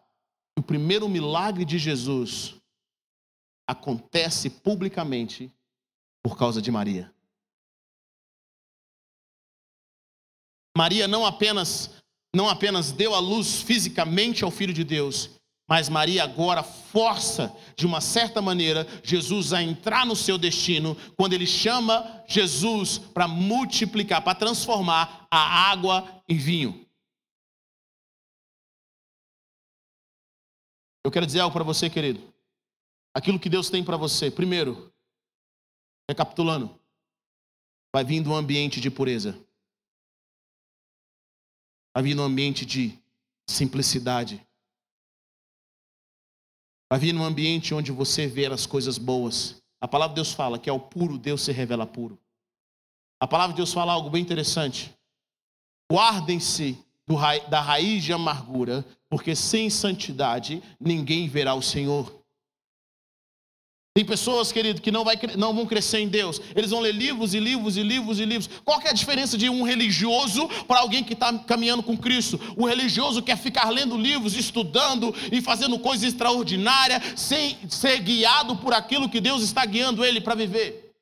que 0.54 0.60
o 0.60 0.62
primeiro 0.62 1.08
milagre 1.08 1.64
de 1.64 1.78
Jesus 1.78 2.54
acontece 3.66 4.50
publicamente 4.50 5.52
por 6.22 6.36
causa 6.36 6.60
de 6.60 6.70
Maria. 6.70 7.12
Maria 10.76 11.08
não 11.08 11.24
apenas 11.24 11.90
não 12.34 12.48
apenas 12.48 12.92
deu 12.92 13.14
a 13.14 13.18
luz 13.18 13.62
fisicamente 13.62 14.44
ao 14.44 14.50
filho 14.50 14.72
de 14.72 14.84
Deus, 14.84 15.37
mas 15.68 15.90
Maria 15.90 16.24
agora 16.24 16.62
força, 16.62 17.54
de 17.76 17.86
uma 17.86 18.00
certa 18.00 18.40
maneira, 18.40 18.86
Jesus 19.04 19.52
a 19.52 19.62
entrar 19.62 20.06
no 20.06 20.16
seu 20.16 20.38
destino, 20.38 20.96
quando 21.14 21.34
ele 21.34 21.46
chama 21.46 22.24
Jesus 22.26 22.96
para 22.96 23.28
multiplicar, 23.28 24.24
para 24.24 24.38
transformar 24.38 25.28
a 25.30 25.70
água 25.70 26.22
em 26.26 26.38
vinho. 26.38 26.88
Eu 31.04 31.10
quero 31.10 31.26
dizer 31.26 31.40
algo 31.40 31.52
para 31.52 31.64
você, 31.64 31.90
querido. 31.90 32.32
Aquilo 33.14 33.38
que 33.38 33.50
Deus 33.50 33.68
tem 33.68 33.84
para 33.84 33.96
você, 33.98 34.30
primeiro, 34.30 34.90
recapitulando, 36.08 36.80
vai 37.94 38.04
vir 38.04 38.22
do 38.22 38.34
ambiente 38.34 38.80
de 38.80 38.90
pureza, 38.90 39.38
vai 41.94 42.02
vir 42.02 42.14
no 42.14 42.22
ambiente 42.22 42.64
de 42.64 42.98
simplicidade 43.46 44.47
Vai 46.90 46.98
vir 46.98 47.12
num 47.12 47.24
ambiente 47.24 47.74
onde 47.74 47.92
você 47.92 48.26
vê 48.26 48.46
as 48.46 48.66
coisas 48.66 48.96
boas. 48.96 49.62
A 49.80 49.86
palavra 49.86 50.14
de 50.14 50.16
Deus 50.16 50.32
fala 50.32 50.58
que 50.58 50.70
ao 50.70 50.80
puro 50.80 51.18
Deus 51.18 51.42
se 51.42 51.52
revela 51.52 51.86
puro. 51.86 52.18
A 53.20 53.26
palavra 53.26 53.52
de 53.52 53.58
Deus 53.58 53.72
fala 53.72 53.92
algo 53.92 54.08
bem 54.10 54.22
interessante. 54.22 54.94
Guardem-se 55.90 56.78
da 57.48 57.60
raiz 57.60 58.04
de 58.04 58.12
amargura, 58.12 58.84
porque 59.08 59.34
sem 59.34 59.70
santidade 59.70 60.62
ninguém 60.78 61.28
verá 61.28 61.54
o 61.54 61.62
Senhor. 61.62 62.17
Tem 63.94 64.04
pessoas, 64.04 64.52
querido, 64.52 64.80
que 64.80 64.92
não, 64.92 65.04
vai, 65.04 65.18
não 65.36 65.52
vão 65.52 65.66
crescer 65.66 65.98
em 65.98 66.08
Deus. 66.08 66.40
Eles 66.54 66.70
vão 66.70 66.80
ler 66.80 66.94
livros 66.94 67.34
e 67.34 67.40
livros 67.40 67.76
e 67.76 67.82
livros 67.82 68.20
e 68.20 68.24
livros. 68.24 68.48
Qual 68.64 68.80
é 68.82 68.90
a 68.90 68.92
diferença 68.92 69.36
de 69.36 69.50
um 69.50 69.62
religioso 69.62 70.48
para 70.68 70.80
alguém 70.80 71.02
que 71.02 71.14
está 71.14 71.36
caminhando 71.40 71.82
com 71.82 71.96
Cristo? 71.96 72.38
O 72.56 72.66
religioso 72.66 73.22
quer 73.22 73.36
ficar 73.36 73.70
lendo 73.70 73.96
livros, 73.96 74.36
estudando 74.36 75.12
e 75.32 75.40
fazendo 75.40 75.78
coisas 75.80 76.12
extraordinárias, 76.12 77.02
sem 77.16 77.58
ser 77.68 77.98
guiado 78.00 78.56
por 78.56 78.72
aquilo 78.72 79.08
que 79.08 79.20
Deus 79.20 79.42
está 79.42 79.64
guiando 79.64 80.04
ele 80.04 80.20
para 80.20 80.36
viver. 80.36 80.94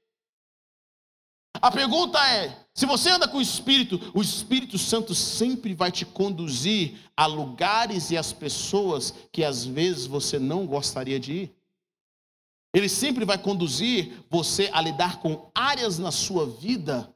A 1.61 1.71
pergunta 1.71 2.19
é: 2.27 2.65
se 2.75 2.87
você 2.87 3.11
anda 3.11 3.29
com 3.29 3.39
o 3.39 3.43
Espírito, 3.43 4.01
o 4.15 4.23
Espírito 4.23 4.79
Santo 4.79 5.15
sempre 5.15 5.75
vai 5.75 5.91
te 5.91 6.05
conduzir 6.05 6.95
a 7.17 7.27
lugares 7.27 8.11
e 8.11 8.17
às 8.17 8.33
pessoas 8.33 9.13
que 9.33 9.45
às 9.45 9.65
vezes 9.65 10.07
você 10.07 10.39
não 10.39 10.67
gostaria 10.67 11.19
de 11.19 11.33
ir? 11.33 11.57
Ele 12.77 12.91
sempre 12.91 13.25
vai 13.25 13.39
conduzir 13.39 14.23
você 14.29 14.69
a 14.71 14.83
lidar 14.83 15.19
com 15.23 15.51
áreas 15.55 15.99
na 15.99 16.13
sua 16.13 16.47
vida 16.47 17.11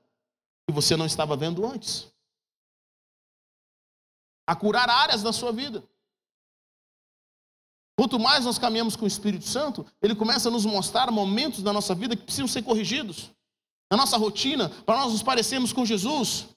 que 0.66 0.72
você 0.72 0.96
não 0.96 1.04
estava 1.04 1.36
vendo 1.36 1.66
antes. 1.66 2.10
A 4.46 4.56
curar 4.56 4.88
áreas 4.88 5.22
da 5.22 5.34
sua 5.34 5.52
vida. 5.52 5.86
Quanto 7.94 8.18
mais 8.18 8.46
nós 8.46 8.58
caminhamos 8.58 8.96
com 8.96 9.04
o 9.04 9.06
Espírito 9.06 9.44
Santo, 9.44 9.86
ele 10.00 10.14
começa 10.14 10.48
a 10.48 10.50
nos 10.50 10.64
mostrar 10.64 11.10
momentos 11.10 11.62
da 11.62 11.74
nossa 11.74 11.94
vida 11.94 12.16
que 12.16 12.24
precisam 12.24 12.48
ser 12.48 12.62
corrigidos. 12.62 13.30
Na 13.90 13.98
nossa 13.98 14.16
rotina, 14.16 14.70
para 14.86 14.96
nós 14.96 15.12
nos 15.12 15.22
parecermos 15.22 15.74
com 15.74 15.84
Jesus. 15.84 16.48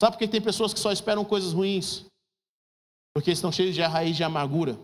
Sabe 0.00 0.12
por 0.12 0.18
que 0.20 0.28
tem 0.28 0.40
pessoas 0.40 0.72
que 0.72 0.78
só 0.78 0.92
esperam 0.92 1.24
coisas 1.24 1.52
ruins? 1.52 2.06
Porque 3.12 3.32
estão 3.32 3.50
cheios 3.50 3.74
de 3.74 3.82
raiz 3.82 4.16
de 4.16 4.22
amargura 4.22 4.78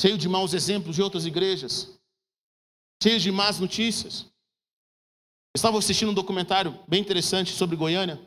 cheio 0.00 0.18
de 0.18 0.28
maus 0.28 0.52
exemplos 0.54 0.94
de 0.94 1.02
outras 1.02 1.26
igrejas, 1.26 1.98
cheio 3.02 3.18
de 3.18 3.30
más 3.30 3.58
notícias. 3.58 4.22
Eu 5.54 5.58
estava 5.58 5.78
assistindo 5.78 6.10
um 6.10 6.14
documentário 6.14 6.78
bem 6.86 7.00
interessante 7.00 7.52
sobre 7.52 7.76
Goiânia. 7.76 8.20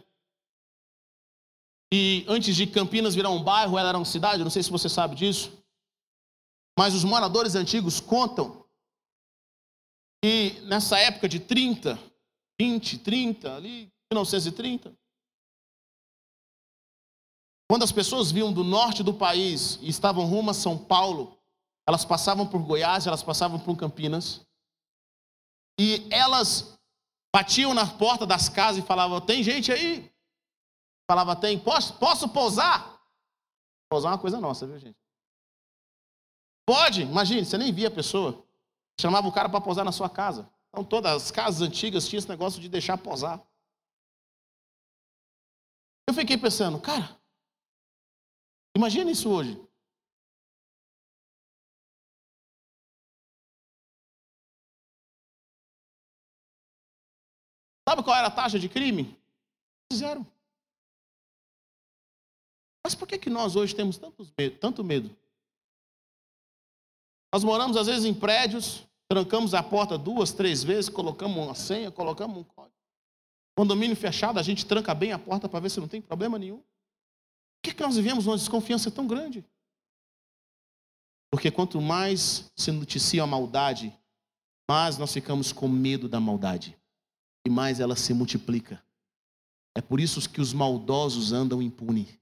E 1.93 2.25
antes 2.27 2.55
de 2.55 2.67
Campinas 2.67 3.15
virar 3.15 3.29
um 3.29 3.43
bairro, 3.43 3.77
ela 3.77 3.89
era 3.89 3.97
uma 3.97 4.05
cidade, 4.05 4.43
não 4.43 4.49
sei 4.49 4.63
se 4.63 4.71
você 4.71 4.89
sabe 4.89 5.15
disso. 5.15 5.51
Mas 6.77 6.93
os 6.93 7.03
moradores 7.03 7.55
antigos 7.55 7.99
contam 7.99 8.65
que 10.23 10.59
nessa 10.61 10.97
época 10.99 11.29
de 11.29 11.39
30, 11.39 11.99
20, 12.59 12.99
30, 12.99 13.55
ali, 13.55 13.91
1930, 14.11 14.93
quando 17.69 17.83
as 17.83 17.91
pessoas 17.91 18.31
vinham 18.31 18.51
do 18.51 18.63
norte 18.63 19.03
do 19.03 19.13
país 19.13 19.77
e 19.81 19.89
estavam 19.89 20.25
rumo 20.25 20.49
a 20.49 20.53
São 20.53 20.77
Paulo, 20.77 21.38
elas 21.89 22.05
passavam 22.05 22.47
por 22.47 22.61
Goiás, 22.61 23.07
elas 23.07 23.23
passavam 23.23 23.59
por 23.59 23.75
Campinas. 23.75 24.45
E 25.79 26.07
elas 26.11 26.79
batiam 27.35 27.73
na 27.73 27.97
porta 27.97 28.27
das 28.27 28.47
casas 28.47 28.83
e 28.83 28.85
falavam: 28.85 29.19
Tem 29.19 29.41
gente 29.41 29.71
aí? 29.71 30.13
Falava: 31.09 31.35
Tem, 31.35 31.57
posso, 31.57 31.97
posso 31.97 32.29
pousar? 32.29 33.01
Pousar 33.91 34.09
é 34.09 34.11
uma 34.11 34.19
coisa 34.19 34.39
nossa, 34.39 34.67
viu, 34.67 34.77
gente? 34.77 34.99
Pode, 36.63 37.01
imagine, 37.01 37.43
você 37.43 37.57
nem 37.57 37.73
via 37.73 37.87
a 37.87 37.91
pessoa. 37.91 38.45
Chamava 39.01 39.27
o 39.27 39.31
cara 39.31 39.49
para 39.49 39.59
posar 39.59 39.83
na 39.83 39.91
sua 39.91 40.11
casa. 40.11 40.47
Então, 40.69 40.85
todas 40.85 41.11
as 41.11 41.31
casas 41.31 41.67
antigas 41.67 42.07
tinham 42.07 42.19
esse 42.19 42.29
negócio 42.29 42.61
de 42.61 42.69
deixar 42.69 42.99
posar. 42.99 43.43
Eu 46.07 46.13
fiquei 46.13 46.37
pensando, 46.37 46.79
cara, 46.79 47.19
imagine 48.77 49.11
isso 49.11 49.27
hoje. 49.27 49.68
Sabe 57.89 58.03
qual 58.03 58.15
era 58.15 58.27
a 58.27 58.31
taxa 58.31 58.59
de 58.59 58.69
crime? 58.69 59.17
Zero. 59.91 60.23
Mas 62.85 62.93
por 62.93 63.07
que, 63.07 63.17
que 63.17 63.31
nós 63.31 63.55
hoje 63.55 63.75
temos 63.75 63.97
tantos 63.97 64.31
medo, 64.37 64.59
tanto 64.59 64.83
medo? 64.83 65.17
Nós 67.33 67.43
moramos 67.43 67.75
às 67.75 67.87
vezes 67.87 68.05
em 68.05 68.13
prédios, 68.13 68.85
trancamos 69.07 69.55
a 69.55 69.63
porta 69.63 69.97
duas, 69.97 70.31
três 70.31 70.63
vezes, 70.63 70.87
colocamos 70.87 71.43
uma 71.43 71.55
senha, 71.55 71.89
colocamos 71.89 72.37
um 72.37 72.43
código. 72.43 72.75
Condomínio 73.57 73.95
fechado, 73.95 74.37
a 74.37 74.43
gente 74.43 74.67
tranca 74.67 74.93
bem 74.93 75.11
a 75.11 75.17
porta 75.17 75.49
para 75.49 75.59
ver 75.59 75.71
se 75.71 75.79
não 75.79 75.87
tem 75.87 75.99
problema 75.99 76.37
nenhum. 76.37 76.59
Por 76.59 77.63
que, 77.63 77.73
que 77.73 77.81
nós 77.81 77.95
vivemos 77.95 78.27
uma 78.27 78.37
desconfiança 78.37 78.91
tão 78.91 79.07
grande? 79.07 79.43
Porque 81.31 81.49
quanto 81.49 81.81
mais 81.81 82.51
se 82.55 82.71
noticia 82.71 83.23
a 83.23 83.27
maldade, 83.27 83.91
mais 84.69 84.95
nós 84.99 85.11
ficamos 85.11 85.51
com 85.51 85.67
medo 85.67 86.07
da 86.07 86.19
maldade 86.19 86.78
e 87.45 87.49
mais 87.49 87.79
ela 87.79 87.95
se 87.95 88.13
multiplica. 88.13 88.83
É 89.75 89.81
por 89.81 89.99
isso 89.99 90.29
que 90.29 90.41
os 90.41 90.53
maldosos 90.53 91.31
andam 91.31 91.61
impunes. 91.61 92.19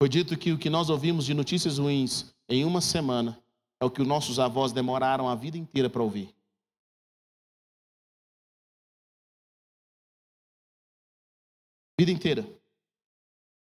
Foi 0.00 0.08
dito 0.08 0.38
que 0.38 0.52
o 0.52 0.58
que 0.58 0.70
nós 0.70 0.90
ouvimos 0.90 1.24
de 1.24 1.34
notícias 1.34 1.78
ruins 1.78 2.32
em 2.48 2.64
uma 2.64 2.80
semana 2.80 3.42
é 3.80 3.84
o 3.84 3.90
que 3.90 4.00
os 4.00 4.06
nossos 4.06 4.38
avós 4.38 4.72
demoraram 4.72 5.28
a 5.28 5.34
vida 5.34 5.58
inteira 5.58 5.90
para 5.90 6.02
ouvir. 6.02 6.34
Vida 11.98 12.12
inteira. 12.12 12.48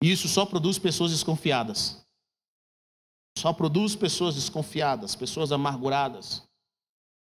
E 0.02 0.10
isso 0.10 0.28
só 0.28 0.44
produz 0.44 0.78
pessoas 0.78 1.12
desconfiadas. 1.12 2.04
Só 3.36 3.52
produz 3.52 3.94
pessoas 3.94 4.34
desconfiadas, 4.34 5.14
pessoas 5.14 5.52
amarguradas, 5.52 6.47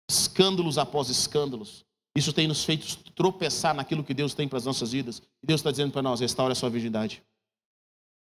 escândalos 0.08 0.78
após 0.78 1.08
escândalos. 1.08 1.84
Isso 2.16 2.32
tem 2.32 2.48
nos 2.48 2.64
feito 2.64 3.12
tropeçar 3.12 3.74
naquilo 3.74 4.02
que 4.02 4.14
Deus 4.14 4.34
tem 4.34 4.48
para 4.48 4.58
as 4.58 4.64
nossas 4.64 4.92
vidas. 4.92 5.22
E 5.42 5.46
Deus 5.46 5.60
está 5.60 5.70
dizendo 5.70 5.92
para 5.92 6.02
nós: 6.02 6.20
restaure 6.20 6.52
a 6.52 6.54
sua 6.54 6.70
virgindade, 6.70 7.22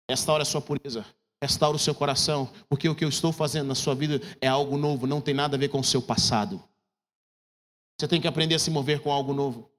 restaure 0.09 0.43
a 0.43 0.45
sua 0.45 0.61
pureza, 0.61 1.07
restaure 1.41 1.77
o 1.77 1.79
seu 1.79 1.95
coração, 1.95 2.51
porque 2.69 2.89
o 2.89 2.95
que 2.95 3.05
eu 3.05 3.09
estou 3.09 3.33
fazendo 3.33 3.69
na 3.69 3.75
sua 3.75 3.95
vida 3.95 4.21
é 4.41 4.49
algo 4.49 4.77
novo, 4.77 5.07
não 5.07 5.21
tem 5.21 5.35
nada 5.35 5.57
a 5.57 5.59
ver 5.59 5.69
com 5.69 5.81
o 5.81 5.85
seu 5.85 6.03
passado. 6.03 6.63
Você 7.99 8.07
tem 8.07 8.21
que 8.21 8.29
aprender 8.29 8.57
a 8.57 8.59
se 8.59 8.71
mover 8.71 9.01
com 9.01 9.11
algo 9.11 9.33
novo. 9.33 9.71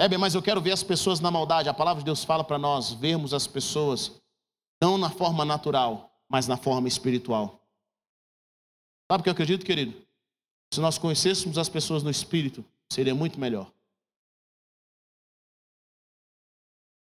É 0.00 0.08
bem, 0.08 0.18
mas 0.18 0.34
eu 0.34 0.42
quero 0.42 0.60
ver 0.60 0.72
as 0.72 0.82
pessoas 0.82 1.20
na 1.20 1.30
maldade. 1.30 1.68
A 1.68 1.74
palavra 1.74 2.00
de 2.00 2.06
Deus 2.06 2.24
fala 2.24 2.42
para 2.42 2.58
nós 2.58 2.92
vermos 2.92 3.32
as 3.32 3.46
pessoas 3.46 4.20
não 4.82 4.98
na 4.98 5.08
forma 5.08 5.44
natural, 5.44 6.20
mas 6.28 6.48
na 6.48 6.56
forma 6.56 6.88
espiritual. 6.88 7.63
Sabe 9.10 9.20
o 9.20 9.22
que 9.22 9.28
eu 9.28 9.32
acredito, 9.32 9.64
querido? 9.64 9.94
Se 10.72 10.80
nós 10.80 10.98
conhecêssemos 10.98 11.58
as 11.58 11.68
pessoas 11.68 12.02
no 12.02 12.10
espírito, 12.10 12.64
seria 12.90 13.14
muito 13.14 13.38
melhor. 13.38 13.70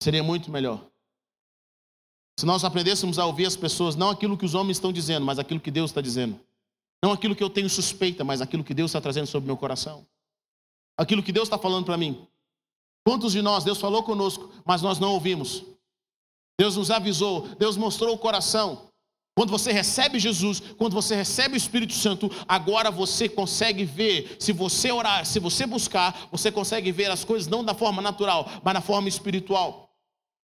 Seria 0.02 0.24
muito 0.24 0.50
melhor. 0.50 0.86
Se 2.40 2.46
nós 2.46 2.64
aprendêssemos 2.64 3.20
a 3.20 3.26
ouvir 3.26 3.46
as 3.46 3.58
pessoas, 3.58 3.98
não 3.98 4.10
aquilo 4.10 4.38
que 4.38 4.46
os 4.46 4.56
homens 4.56 4.78
estão 4.78 4.94
dizendo, 4.94 5.26
mas 5.26 5.40
aquilo 5.40 5.60
que 5.60 5.72
Deus 5.72 5.92
está 5.92 6.00
dizendo. 6.00 6.40
Não 7.04 7.12
aquilo 7.12 7.36
que 7.36 7.44
eu 7.44 7.50
tenho 7.50 7.70
suspeita, 7.70 8.24
mas 8.24 8.42
aquilo 8.42 8.64
que 8.64 8.74
Deus 8.74 8.92
está 8.92 9.02
trazendo 9.02 9.28
sobre 9.28 9.48
meu 9.48 9.58
coração. 9.58 10.08
Aquilo 10.98 11.24
que 11.24 11.32
Deus 11.32 11.48
está 11.48 11.58
falando 11.58 11.86
para 11.86 11.98
mim. 11.98 12.26
Quantos 13.06 13.34
de 13.34 13.42
nós, 13.42 13.64
Deus 13.64 13.78
falou 13.78 14.04
conosco, 14.04 14.52
mas 14.66 14.82
nós 14.82 15.00
não 15.00 15.14
ouvimos? 15.14 15.66
Deus 16.58 16.76
nos 16.76 16.92
avisou, 16.92 17.48
Deus 17.56 17.76
mostrou 17.78 18.14
o 18.14 18.18
coração. 18.18 18.89
Quando 19.40 19.52
você 19.52 19.72
recebe 19.72 20.20
Jesus, 20.20 20.60
quando 20.78 20.92
você 20.92 21.16
recebe 21.16 21.54
o 21.54 21.56
Espírito 21.56 21.94
Santo, 21.94 22.30
agora 22.46 22.92
você 22.92 23.30
consegue 23.30 23.86
ver, 23.86 24.36
se 24.38 24.52
você 24.52 24.92
orar, 24.92 25.26
se 25.26 25.40
você 25.40 25.66
buscar, 25.66 26.28
você 26.30 26.52
consegue 26.52 26.92
ver 26.92 27.10
as 27.10 27.24
coisas 27.24 27.48
não 27.48 27.64
da 27.64 27.74
forma 27.74 28.02
natural, 28.02 28.52
mas 28.62 28.74
na 28.74 28.82
forma 28.82 29.08
espiritual. 29.08 29.96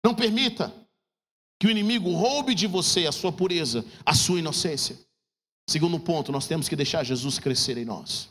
Não 0.05 0.13
permita 0.13 0.71
que 1.59 1.65
o 1.65 1.71
inimigo 1.71 2.11
roube 2.11 2.53
de 2.53 2.67
você 2.67 3.07
a 3.07 3.11
sua 3.11 3.31
pureza, 3.31 3.83
a 4.05 4.13
sua 4.13 4.37
inocência. 4.37 4.99
Segundo 5.67 5.99
ponto, 5.99 6.31
nós 6.31 6.45
temos 6.45 6.69
que 6.69 6.75
deixar 6.75 7.03
Jesus 7.03 7.39
crescer 7.39 7.79
em 7.79 7.85
nós. 7.85 8.29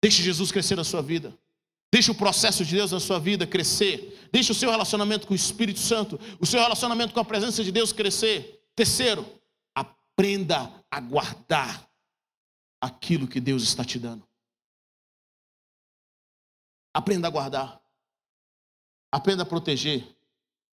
Deixe 0.00 0.22
Jesus 0.22 0.52
crescer 0.52 0.76
na 0.76 0.84
sua 0.84 1.02
vida. 1.02 1.36
Deixe 1.92 2.08
o 2.08 2.14
processo 2.14 2.64
de 2.64 2.76
Deus 2.76 2.92
na 2.92 3.00
sua 3.00 3.18
vida 3.18 3.48
crescer. 3.48 4.28
Deixe 4.30 4.52
o 4.52 4.54
seu 4.54 4.70
relacionamento 4.70 5.26
com 5.26 5.32
o 5.32 5.36
Espírito 5.36 5.80
Santo, 5.80 6.20
o 6.38 6.46
seu 6.46 6.60
relacionamento 6.60 7.12
com 7.12 7.18
a 7.18 7.24
presença 7.24 7.64
de 7.64 7.72
Deus 7.72 7.92
crescer. 7.92 8.53
Terceiro, 8.74 9.24
aprenda 9.74 10.84
a 10.90 11.00
guardar 11.00 11.88
aquilo 12.80 13.28
que 13.28 13.40
Deus 13.40 13.62
está 13.62 13.84
te 13.84 13.98
dando. 13.98 14.26
Aprenda 16.92 17.28
a 17.28 17.30
guardar. 17.30 17.82
Aprenda 19.12 19.42
a 19.42 19.46
proteger. 19.46 20.16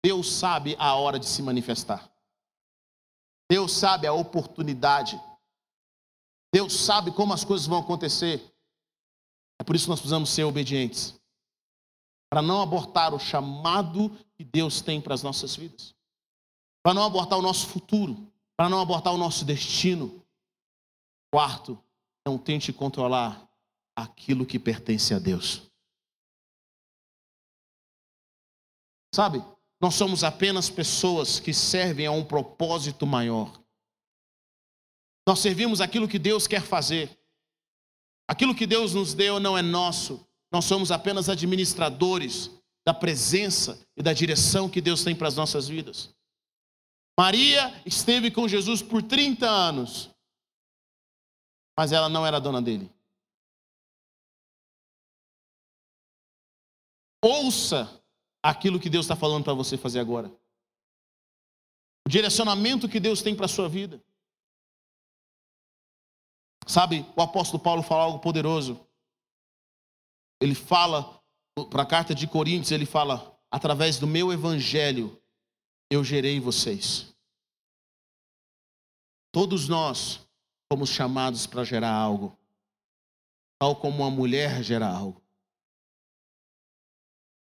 Deus 0.02 0.32
sabe 0.32 0.74
a 0.78 0.94
hora 0.94 1.18
de 1.18 1.26
se 1.26 1.42
manifestar. 1.42 2.10
Deus 3.50 3.72
sabe 3.72 4.06
a 4.06 4.12
oportunidade. 4.12 5.20
Deus 6.52 6.72
sabe 6.72 7.12
como 7.12 7.32
as 7.32 7.44
coisas 7.44 7.66
vão 7.66 7.80
acontecer. 7.80 8.42
É 9.60 9.64
por 9.64 9.76
isso 9.76 9.84
que 9.84 9.90
nós 9.90 10.00
precisamos 10.00 10.30
ser 10.30 10.44
obedientes. 10.44 11.14
Para 12.30 12.40
não 12.40 12.62
abortar 12.62 13.12
o 13.12 13.18
chamado 13.18 14.10
que 14.34 14.44
Deus 14.44 14.80
tem 14.80 15.00
para 15.00 15.14
as 15.14 15.22
nossas 15.22 15.54
vidas. 15.54 15.94
Para 16.82 16.94
não 16.94 17.04
abortar 17.04 17.38
o 17.38 17.42
nosso 17.42 17.68
futuro. 17.68 18.30
Para 18.56 18.68
não 18.68 18.80
abortar 18.80 19.12
o 19.12 19.18
nosso 19.18 19.44
destino. 19.44 20.24
Quarto, 21.32 21.82
não 22.26 22.36
tente 22.38 22.72
controlar 22.72 23.48
aquilo 23.96 24.46
que 24.46 24.58
pertence 24.58 25.14
a 25.14 25.18
Deus. 25.18 25.70
Sabe, 29.14 29.42
nós 29.80 29.94
somos 29.94 30.22
apenas 30.22 30.70
pessoas 30.70 31.40
que 31.40 31.52
servem 31.52 32.06
a 32.06 32.12
um 32.12 32.24
propósito 32.24 33.06
maior. 33.06 33.60
Nós 35.26 35.40
servimos 35.40 35.80
aquilo 35.80 36.08
que 36.08 36.18
Deus 36.18 36.46
quer 36.46 36.62
fazer. 36.62 37.18
Aquilo 38.28 38.54
que 38.54 38.66
Deus 38.66 38.94
nos 38.94 39.14
deu 39.14 39.40
não 39.40 39.58
é 39.58 39.62
nosso, 39.62 40.24
nós 40.52 40.64
somos 40.64 40.92
apenas 40.92 41.28
administradores 41.28 42.50
da 42.86 42.94
presença 42.94 43.84
e 43.96 44.02
da 44.02 44.12
direção 44.12 44.68
que 44.68 44.80
Deus 44.80 45.02
tem 45.02 45.14
para 45.14 45.28
as 45.28 45.36
nossas 45.36 45.66
vidas. 45.66 46.14
Maria 47.20 47.82
esteve 47.84 48.30
com 48.30 48.48
Jesus 48.48 48.80
por 48.80 49.02
30 49.02 49.46
anos, 49.46 50.08
mas 51.76 51.92
ela 51.92 52.08
não 52.08 52.26
era 52.26 52.40
dona 52.40 52.62
dele. 52.62 52.90
Ouça 57.22 58.02
aquilo 58.42 58.80
que 58.80 58.88
Deus 58.88 59.04
está 59.04 59.14
falando 59.14 59.44
para 59.44 59.52
você 59.52 59.76
fazer 59.76 60.00
agora. 60.00 60.32
O 62.06 62.08
direcionamento 62.08 62.88
que 62.88 62.98
Deus 62.98 63.20
tem 63.20 63.36
para 63.36 63.44
a 63.44 63.50
sua 63.50 63.68
vida. 63.68 64.02
Sabe, 66.66 67.04
o 67.14 67.20
apóstolo 67.20 67.62
Paulo 67.62 67.82
fala 67.82 68.04
algo 68.04 68.20
poderoso. 68.20 68.80
Ele 70.40 70.54
fala, 70.54 71.22
para 71.70 71.82
a 71.82 71.86
carta 71.86 72.14
de 72.14 72.26
Coríntios, 72.26 72.70
ele 72.72 72.86
fala: 72.86 73.38
através 73.50 73.98
do 73.98 74.06
meu 74.06 74.32
evangelho, 74.32 75.22
eu 75.90 76.02
gerei 76.02 76.40
vocês. 76.40 77.09
Todos 79.32 79.68
nós 79.68 80.26
fomos 80.72 80.90
chamados 80.90 81.46
para 81.46 81.64
gerar 81.64 81.92
algo, 81.92 82.36
tal 83.58 83.76
como 83.76 84.02
uma 84.02 84.10
mulher 84.10 84.62
gera 84.62 84.88
algo. 84.88 85.22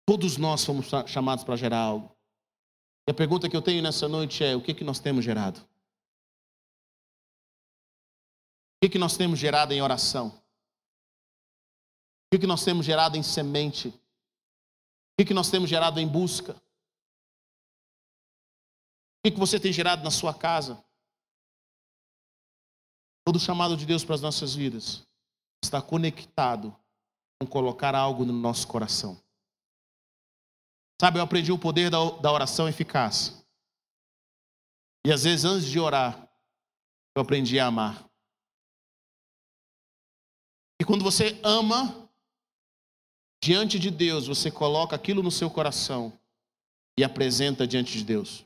Todos 0.06 0.36
nós 0.36 0.64
fomos 0.64 0.86
chamados 1.06 1.44
para 1.44 1.56
gerar 1.56 1.78
algo. 1.78 2.14
E 3.06 3.10
a 3.10 3.14
pergunta 3.14 3.48
que 3.48 3.56
eu 3.56 3.62
tenho 3.62 3.82
nessa 3.82 4.08
noite 4.08 4.44
é: 4.44 4.54
o 4.54 4.62
que, 4.62 4.74
que 4.74 4.84
nós 4.84 5.00
temos 5.00 5.24
gerado? 5.24 5.60
O 8.76 8.82
que, 8.82 8.90
que 8.90 8.98
nós 8.98 9.16
temos 9.16 9.38
gerado 9.38 9.72
em 9.72 9.80
oração? 9.80 10.28
O 10.28 10.32
que, 12.32 12.40
que 12.40 12.46
nós 12.46 12.64
temos 12.64 12.84
gerado 12.84 13.16
em 13.16 13.22
semente? 13.22 13.88
O 13.88 13.92
que, 15.18 15.24
que 15.26 15.34
nós 15.34 15.50
temos 15.50 15.68
gerado 15.68 16.00
em 16.00 16.08
busca? 16.08 16.52
O 16.52 16.60
que, 19.24 19.32
que 19.32 19.38
você 19.38 19.60
tem 19.60 19.72
gerado 19.72 20.02
na 20.02 20.10
sua 20.10 20.34
casa? 20.34 20.82
Todo 23.30 23.38
chamado 23.38 23.76
de 23.76 23.86
Deus 23.86 24.04
para 24.04 24.16
as 24.16 24.20
nossas 24.20 24.56
vidas 24.56 25.06
está 25.62 25.80
conectado 25.80 26.76
com 27.38 27.46
colocar 27.46 27.94
algo 27.94 28.24
no 28.24 28.32
nosso 28.32 28.66
coração. 28.66 29.22
Sabe, 31.00 31.20
eu 31.20 31.22
aprendi 31.22 31.52
o 31.52 31.58
poder 31.58 31.90
da 31.90 32.32
oração 32.32 32.68
eficaz. 32.68 33.40
E 35.06 35.12
às 35.12 35.22
vezes, 35.22 35.44
antes 35.44 35.68
de 35.68 35.78
orar, 35.78 36.28
eu 37.16 37.22
aprendi 37.22 37.60
a 37.60 37.66
amar. 37.66 38.04
E 40.80 40.84
quando 40.84 41.04
você 41.04 41.40
ama, 41.44 42.10
diante 43.40 43.78
de 43.78 43.92
Deus, 43.92 44.26
você 44.26 44.50
coloca 44.50 44.96
aquilo 44.96 45.22
no 45.22 45.30
seu 45.30 45.48
coração 45.48 46.12
e 46.98 47.04
apresenta 47.04 47.64
diante 47.64 47.96
de 47.96 48.02
Deus. 48.02 48.44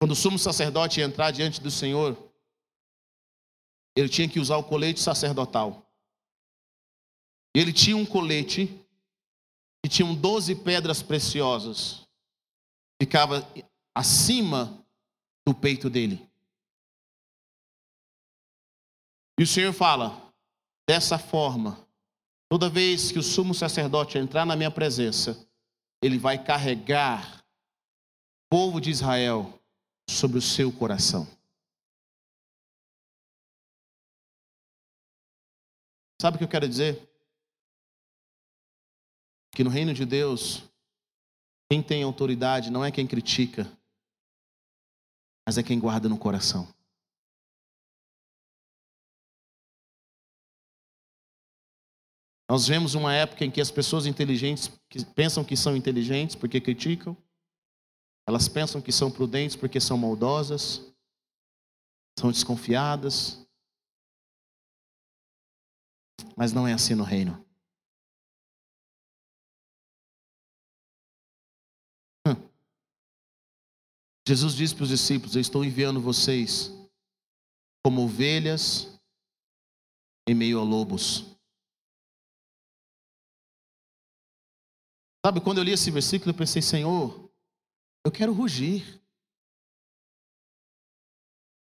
Quando 0.00 0.12
o 0.12 0.16
sumo 0.16 0.38
sacerdote 0.38 1.00
ia 1.00 1.06
entrar 1.06 1.30
diante 1.32 1.60
do 1.60 1.70
Senhor, 1.70 2.16
ele 3.96 4.08
tinha 4.08 4.28
que 4.28 4.38
usar 4.38 4.56
o 4.56 4.64
colete 4.64 5.00
sacerdotal. 5.00 5.84
Ele 7.54 7.72
tinha 7.72 7.96
um 7.96 8.06
colete 8.06 8.66
que 9.82 9.90
tinha 9.90 10.14
12 10.14 10.54
pedras 10.56 11.02
preciosas. 11.02 12.06
Ficava 13.02 13.44
acima 13.96 14.84
do 15.46 15.52
peito 15.52 15.90
dele. 15.90 16.28
E 19.38 19.42
o 19.42 19.46
Senhor 19.46 19.72
fala: 19.72 20.32
dessa 20.88 21.18
forma, 21.18 21.84
toda 22.48 22.70
vez 22.70 23.10
que 23.10 23.18
o 23.18 23.22
sumo 23.22 23.52
sacerdote 23.52 24.16
entrar 24.16 24.46
na 24.46 24.54
minha 24.54 24.70
presença, 24.70 25.48
ele 26.00 26.18
vai 26.18 26.42
carregar 26.42 27.38
o 27.40 28.56
povo 28.56 28.80
de 28.80 28.90
Israel 28.90 29.58
sobre 30.08 30.38
o 30.38 30.42
seu 30.42 30.72
coração. 30.72 31.26
Sabe 36.20 36.34
o 36.34 36.38
que 36.38 36.44
eu 36.44 36.48
quero 36.48 36.68
dizer? 36.68 37.08
Que 39.52 39.62
no 39.62 39.70
reino 39.70 39.94
de 39.94 40.04
Deus, 40.04 40.64
quem 41.70 41.82
tem 41.82 42.02
autoridade 42.02 42.70
não 42.70 42.84
é 42.84 42.90
quem 42.90 43.06
critica, 43.06 43.70
mas 45.46 45.58
é 45.58 45.62
quem 45.62 45.78
guarda 45.78 46.08
no 46.08 46.18
coração. 46.18 46.66
Nós 52.50 52.66
vemos 52.66 52.94
uma 52.94 53.14
época 53.14 53.44
em 53.44 53.50
que 53.50 53.60
as 53.60 53.70
pessoas 53.70 54.06
inteligentes 54.06 54.68
que 54.88 55.04
pensam 55.04 55.44
que 55.44 55.54
são 55.54 55.76
inteligentes 55.76 56.34
porque 56.34 56.60
criticam, 56.60 57.14
elas 58.28 58.46
pensam 58.46 58.78
que 58.82 58.92
são 58.92 59.10
prudentes 59.10 59.56
porque 59.56 59.80
são 59.80 59.96
maldosas, 59.96 60.94
são 62.18 62.30
desconfiadas. 62.30 63.42
Mas 66.36 66.52
não 66.52 66.68
é 66.68 66.74
assim 66.74 66.94
no 66.94 67.04
reino. 67.04 67.42
Hum. 72.26 72.50
Jesus 74.28 74.54
disse 74.54 74.74
para 74.74 74.82
os 74.82 74.90
discípulos: 74.90 75.34
Eu 75.34 75.40
estou 75.40 75.64
enviando 75.64 75.98
vocês 75.98 76.70
como 77.82 78.02
ovelhas 78.02 79.00
em 80.28 80.34
meio 80.34 80.60
a 80.60 80.62
lobos. 80.62 81.34
Sabe, 85.24 85.40
quando 85.40 85.58
eu 85.58 85.64
li 85.64 85.72
esse 85.72 85.90
versículo, 85.90 86.32
eu 86.32 86.36
pensei, 86.36 86.60
Senhor, 86.60 87.27
eu 88.08 88.12
quero 88.12 88.32
rugir. 88.32 88.98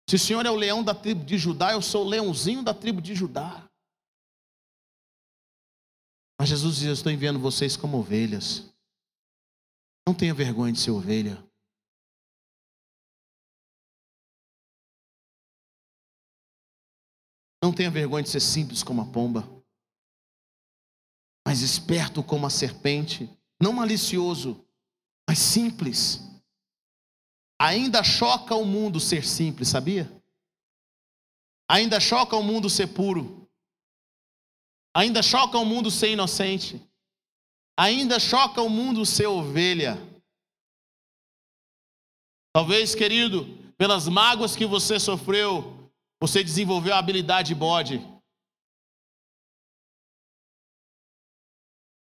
Se 0.10 0.16
o 0.16 0.20
Senhor 0.20 0.44
é 0.44 0.50
o 0.50 0.56
leão 0.56 0.84
da 0.84 0.94
tribo 0.94 1.24
de 1.24 1.38
Judá, 1.38 1.72
eu 1.72 1.82
sou 1.82 2.04
o 2.04 2.10
leãozinho 2.10 2.64
da 2.64 2.74
tribo 2.74 3.00
de 3.00 3.14
Judá. 3.14 3.70
Mas 6.40 6.50
Jesus 6.50 6.78
diz: 6.78 6.86
Eu 6.86 6.94
estou 6.94 7.12
enviando 7.12 7.40
vocês 7.40 7.78
como 7.78 8.00
ovelhas. 8.00 8.74
Não 10.08 10.16
tenha 10.16 10.34
vergonha 10.34 10.74
de 10.74 10.80
ser 10.80 10.90
ovelha. 10.90 11.38
Não 17.64 17.72
tenha 17.72 17.92
vergonha 17.92 18.24
de 18.24 18.30
ser 18.30 18.40
simples 18.40 18.82
como 18.82 19.04
a 19.04 19.06
pomba, 19.06 19.44
mas 21.48 21.62
esperto 21.62 22.24
como 22.24 22.48
a 22.48 22.50
serpente, 22.50 23.30
não 23.62 23.72
malicioso, 23.72 24.66
mas 25.30 25.38
simples. 25.38 26.31
Ainda 27.64 28.04
choca 28.04 28.56
o 28.56 28.66
mundo 28.66 29.00
ser 29.00 29.24
simples, 29.24 29.68
sabia? 29.68 30.12
Ainda 31.70 32.00
choca 32.00 32.36
o 32.36 32.42
mundo 32.42 32.68
ser 32.72 32.88
puro. 32.88 33.48
Ainda 34.96 35.22
choca 35.22 35.60
o 35.60 35.64
mundo 35.64 35.92
ser 35.92 36.10
inocente. 36.10 36.82
Ainda 37.78 38.20
choca 38.20 38.64
o 38.64 38.68
mundo 38.68 39.06
ser 39.06 39.28
ovelha. 39.28 39.96
Talvez, 42.52 42.96
querido, 42.96 43.46
pelas 43.78 44.08
mágoas 44.08 44.56
que 44.56 44.66
você 44.66 45.00
sofreu, 45.00 45.88
você 46.20 46.44
desenvolveu 46.44 46.96
a 46.96 46.98
habilidade 46.98 47.54
bode. 47.54 48.00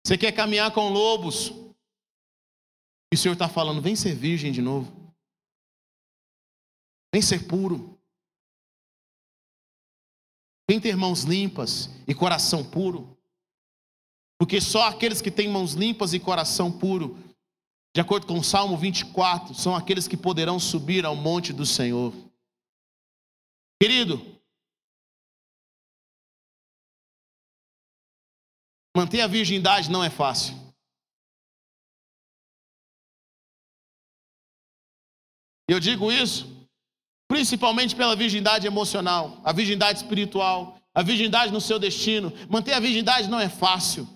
Você 0.07 0.17
quer 0.17 0.33
caminhar 0.33 0.73
com 0.73 0.89
lobos. 0.89 1.51
E 3.13 3.15
o 3.15 3.19
Senhor 3.19 3.35
está 3.35 3.47
falando: 3.47 3.83
vem 3.83 3.95
ser 3.95 4.15
virgem 4.15 4.51
de 4.51 4.63
novo. 4.63 5.04
Vem 7.15 7.23
ser 7.23 7.47
puro. 7.47 7.97
Vem 10.69 10.81
ter 10.81 10.97
mãos 10.97 11.23
limpas 11.23 11.89
e 12.09 12.13
coração 12.13 12.69
puro. 12.69 13.17
Porque 14.37 14.61
só 14.61 14.89
aqueles 14.89 15.23
que 15.23 15.31
têm 15.31 15.47
mãos 15.47 15.75
limpas 15.75 16.13
e 16.13 16.19
coração 16.19 16.77
puro, 16.77 17.17
de 17.95 18.01
acordo 18.01 18.27
com 18.27 18.37
o 18.37 18.43
Salmo 18.43 18.77
24, 18.77 19.55
são 19.55 19.77
aqueles 19.77 20.09
que 20.09 20.17
poderão 20.17 20.59
subir 20.59 21.07
ao 21.07 21.15
monte 21.15 21.53
do 21.53 21.65
Senhor. 21.65 22.13
Querido, 23.81 24.21
manter 28.97 29.21
a 29.21 29.29
virgindade 29.29 29.89
não 29.89 30.03
é 30.03 30.11
fácil. 30.11 30.57
Eu 35.69 35.79
digo 35.79 36.11
isso 36.11 36.54
principalmente 37.29 37.97
pela 37.97 38.15
virgindade 38.15 38.67
emocional, 38.67 39.41
a 39.45 39.53
virgindade 39.53 39.99
espiritual, 39.99 40.81
a 40.95 41.03
virgindade 41.03 41.53
no 41.53 41.61
seu 41.61 41.79
destino. 41.79 42.33
Manter 42.49 42.73
a 42.73 42.81
virgindade 42.81 43.29
não 43.29 43.41
é 43.41 43.49
fácil. 43.49 44.09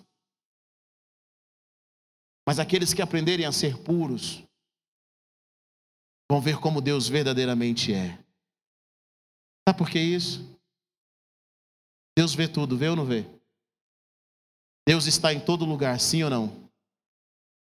Mas 2.46 2.58
aqueles 2.58 2.94
que 2.94 3.02
aprenderem 3.02 3.44
a 3.44 3.52
ser 3.52 3.76
puros 3.82 4.42
vão 6.30 6.40
ver 6.40 6.58
como 6.58 6.80
Deus 6.80 7.08
verdadeiramente 7.08 7.92
é. 7.92 8.18
Sabe 9.68 9.78
por 9.78 9.90
que 9.90 9.98
isso? 9.98 10.56
Deus 12.16 12.34
vê 12.34 12.48
tudo, 12.48 12.76
vê 12.76 12.88
ou 12.88 12.96
não 12.96 13.04
vê? 13.04 13.26
Deus 14.86 15.06
está 15.06 15.32
em 15.32 15.40
todo 15.40 15.64
lugar, 15.64 16.00
sim 16.00 16.22
ou 16.22 16.30
não? 16.30 16.70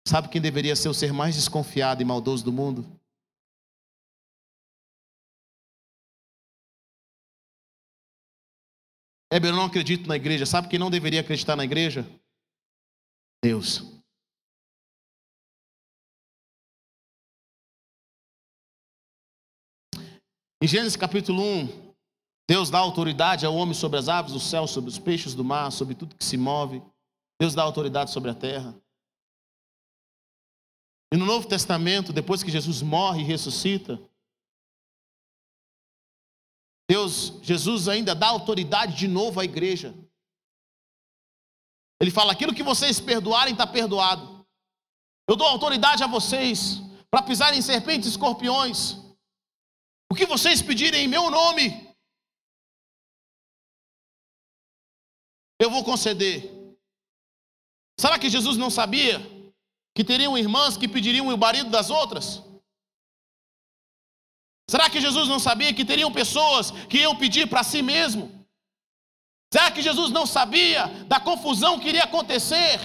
Sabe 0.06 0.28
quem 0.28 0.40
deveria 0.40 0.76
ser 0.76 0.88
o 0.88 0.94
ser 0.94 1.12
mais 1.12 1.34
desconfiado 1.34 2.02
e 2.02 2.04
maldoso 2.04 2.44
do 2.44 2.52
mundo? 2.52 2.97
Heber, 9.30 9.50
eu 9.50 9.56
não 9.56 9.66
acredito 9.66 10.08
na 10.08 10.16
igreja. 10.16 10.46
Sabe 10.46 10.68
quem 10.68 10.78
não 10.78 10.90
deveria 10.90 11.20
acreditar 11.20 11.54
na 11.54 11.64
igreja? 11.64 12.06
Deus. 13.42 13.82
Em 20.60 20.66
Gênesis 20.66 20.96
capítulo 20.96 21.40
1, 21.42 21.94
Deus 22.48 22.70
dá 22.70 22.78
autoridade 22.78 23.44
ao 23.44 23.54
homem 23.54 23.74
sobre 23.74 23.98
as 23.98 24.08
aves 24.08 24.32
do 24.32 24.40
céu, 24.40 24.66
sobre 24.66 24.90
os 24.90 24.98
peixes 24.98 25.34
do 25.34 25.44
mar, 25.44 25.70
sobre 25.70 25.94
tudo 25.94 26.16
que 26.16 26.24
se 26.24 26.36
move. 26.36 26.82
Deus 27.38 27.54
dá 27.54 27.62
autoridade 27.62 28.10
sobre 28.10 28.30
a 28.30 28.34
terra. 28.34 28.74
E 31.12 31.16
no 31.16 31.24
Novo 31.24 31.46
Testamento, 31.46 32.12
depois 32.12 32.42
que 32.42 32.50
Jesus 32.50 32.82
morre 32.82 33.20
e 33.20 33.24
ressuscita, 33.24 34.00
Deus, 36.88 37.38
Jesus 37.42 37.86
ainda 37.86 38.14
dá 38.14 38.28
autoridade 38.28 38.96
de 38.96 39.06
novo 39.06 39.40
à 39.40 39.44
igreja. 39.44 39.94
Ele 42.00 42.10
fala: 42.10 42.32
aquilo 42.32 42.54
que 42.54 42.62
vocês 42.62 42.98
perdoarem 42.98 43.52
está 43.52 43.66
perdoado. 43.66 44.46
Eu 45.28 45.36
dou 45.36 45.46
autoridade 45.46 46.02
a 46.02 46.06
vocês 46.06 46.80
para 47.10 47.22
pisarem 47.22 47.58
em 47.58 47.62
serpentes 47.62 48.06
e 48.06 48.10
escorpiões. 48.10 48.96
O 50.10 50.14
que 50.14 50.24
vocês 50.24 50.62
pedirem 50.62 51.04
em 51.04 51.08
meu 51.08 51.30
nome, 51.30 51.94
eu 55.60 55.70
vou 55.70 55.84
conceder. 55.84 56.56
Será 58.00 58.18
que 58.18 58.30
Jesus 58.30 58.56
não 58.56 58.70
sabia 58.70 59.18
que 59.94 60.04
teriam 60.04 60.38
irmãs 60.38 60.78
que 60.78 60.88
pediriam 60.88 61.28
o 61.28 61.36
marido 61.36 61.68
das 61.68 61.90
outras? 61.90 62.47
Será 64.70 64.90
que 64.90 65.00
Jesus 65.00 65.28
não 65.28 65.38
sabia 65.38 65.72
que 65.72 65.84
teriam 65.84 66.12
pessoas 66.12 66.70
que 66.90 66.98
iam 66.98 67.16
pedir 67.16 67.48
para 67.48 67.64
si 67.64 67.80
mesmo? 67.80 68.46
Será 69.52 69.70
que 69.70 69.80
Jesus 69.80 70.10
não 70.10 70.26
sabia 70.26 70.86
da 71.06 71.18
confusão 71.18 71.80
que 71.80 71.88
iria 71.88 72.04
acontecer? 72.04 72.78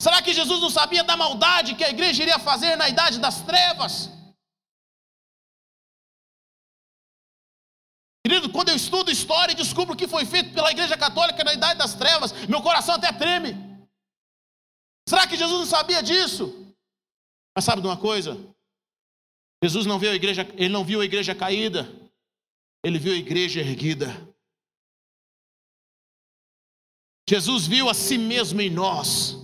Será 0.00 0.20
que 0.20 0.32
Jesus 0.32 0.60
não 0.60 0.68
sabia 0.68 1.04
da 1.04 1.16
maldade 1.16 1.76
que 1.76 1.84
a 1.84 1.90
igreja 1.90 2.24
iria 2.24 2.38
fazer 2.40 2.74
na 2.74 2.88
idade 2.88 3.20
das 3.20 3.42
trevas? 3.42 4.10
Querido, 8.26 8.50
quando 8.50 8.70
eu 8.70 8.76
estudo 8.76 9.10
história 9.10 9.52
e 9.52 9.56
descubro 9.56 9.94
o 9.94 9.96
que 9.96 10.08
foi 10.08 10.24
feito 10.24 10.52
pela 10.54 10.70
Igreja 10.70 10.96
Católica 10.96 11.44
na 11.44 11.54
Idade 11.54 11.78
das 11.78 11.94
Trevas, 11.94 12.32
meu 12.48 12.62
coração 12.62 12.94
até 12.94 13.12
treme. 13.12 13.54
Será 15.08 15.26
que 15.26 15.36
Jesus 15.36 15.60
não 15.60 15.66
sabia 15.66 16.02
disso? 16.02 16.72
Mas 17.54 17.64
sabe 17.64 17.82
de 17.82 17.86
uma 17.88 17.96
coisa? 17.96 18.51
Jesus 19.62 19.86
não 19.86 19.98
viu 19.98 20.10
a 20.10 20.14
igreja, 20.14 20.48
ele 20.56 20.70
não 20.70 20.84
viu 20.84 21.00
a 21.00 21.04
igreja 21.04 21.34
caída, 21.34 21.88
ele 22.84 22.98
viu 22.98 23.12
a 23.12 23.16
igreja 23.16 23.60
erguida. 23.60 24.08
Jesus 27.28 27.66
viu 27.66 27.88
a 27.88 27.94
si 27.94 28.18
mesmo 28.18 28.60
em 28.60 28.68
nós. 28.68 29.38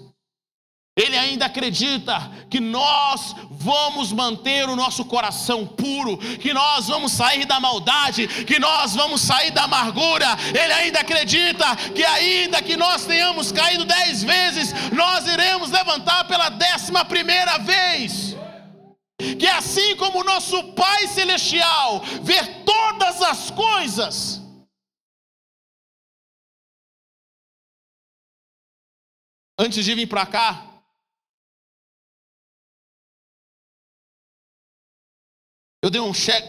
Ele 0.98 1.16
ainda 1.16 1.46
acredita 1.46 2.28
que 2.50 2.59
nós 2.59 3.33
vamos 3.52 4.11
manter 4.11 4.68
o 4.68 4.74
nosso 4.74 5.04
coração 5.04 5.64
puro, 5.64 6.18
que 6.18 6.52
nós 6.52 6.88
vamos 6.88 7.12
sair 7.12 7.44
da 7.44 7.61
maldade, 7.61 8.26
que 8.44 8.59
nós 8.59 8.96
vamos 8.96 9.20
sair 9.20 9.52
da 9.52 9.62
amargura. 9.62 10.26
Ele 10.48 10.72
ainda 10.72 10.98
acredita 10.98 11.76
que, 11.94 12.04
ainda 12.04 12.61
que 12.61 12.76
nós 12.76 13.07
tenhamos 13.07 13.52
caído 13.52 13.85
dez 13.85 14.24
vezes, 14.24 14.72
nós 14.90 15.24
iremos 15.28 15.70
levantar 15.70 16.26
pela 16.26 16.48
décima 16.48 17.04
primeira 17.04 17.59
vez. 17.59 18.27
Que 19.18 19.46
assim 19.46 19.96
como 19.96 20.22
nosso 20.22 20.74
Pai 20.74 21.09
Celestial 21.09 22.00
vê 22.22 22.62
todas 22.64 23.20
as 23.20 23.50
coisas, 23.50 24.40
antes 29.59 29.85
de 29.85 29.94
vir 29.94 30.09
para 30.09 30.24
cá, 30.24 30.68
Eu 35.82 35.90
dei 35.90 36.01
um 36.01 36.12
cheque, 36.12 36.49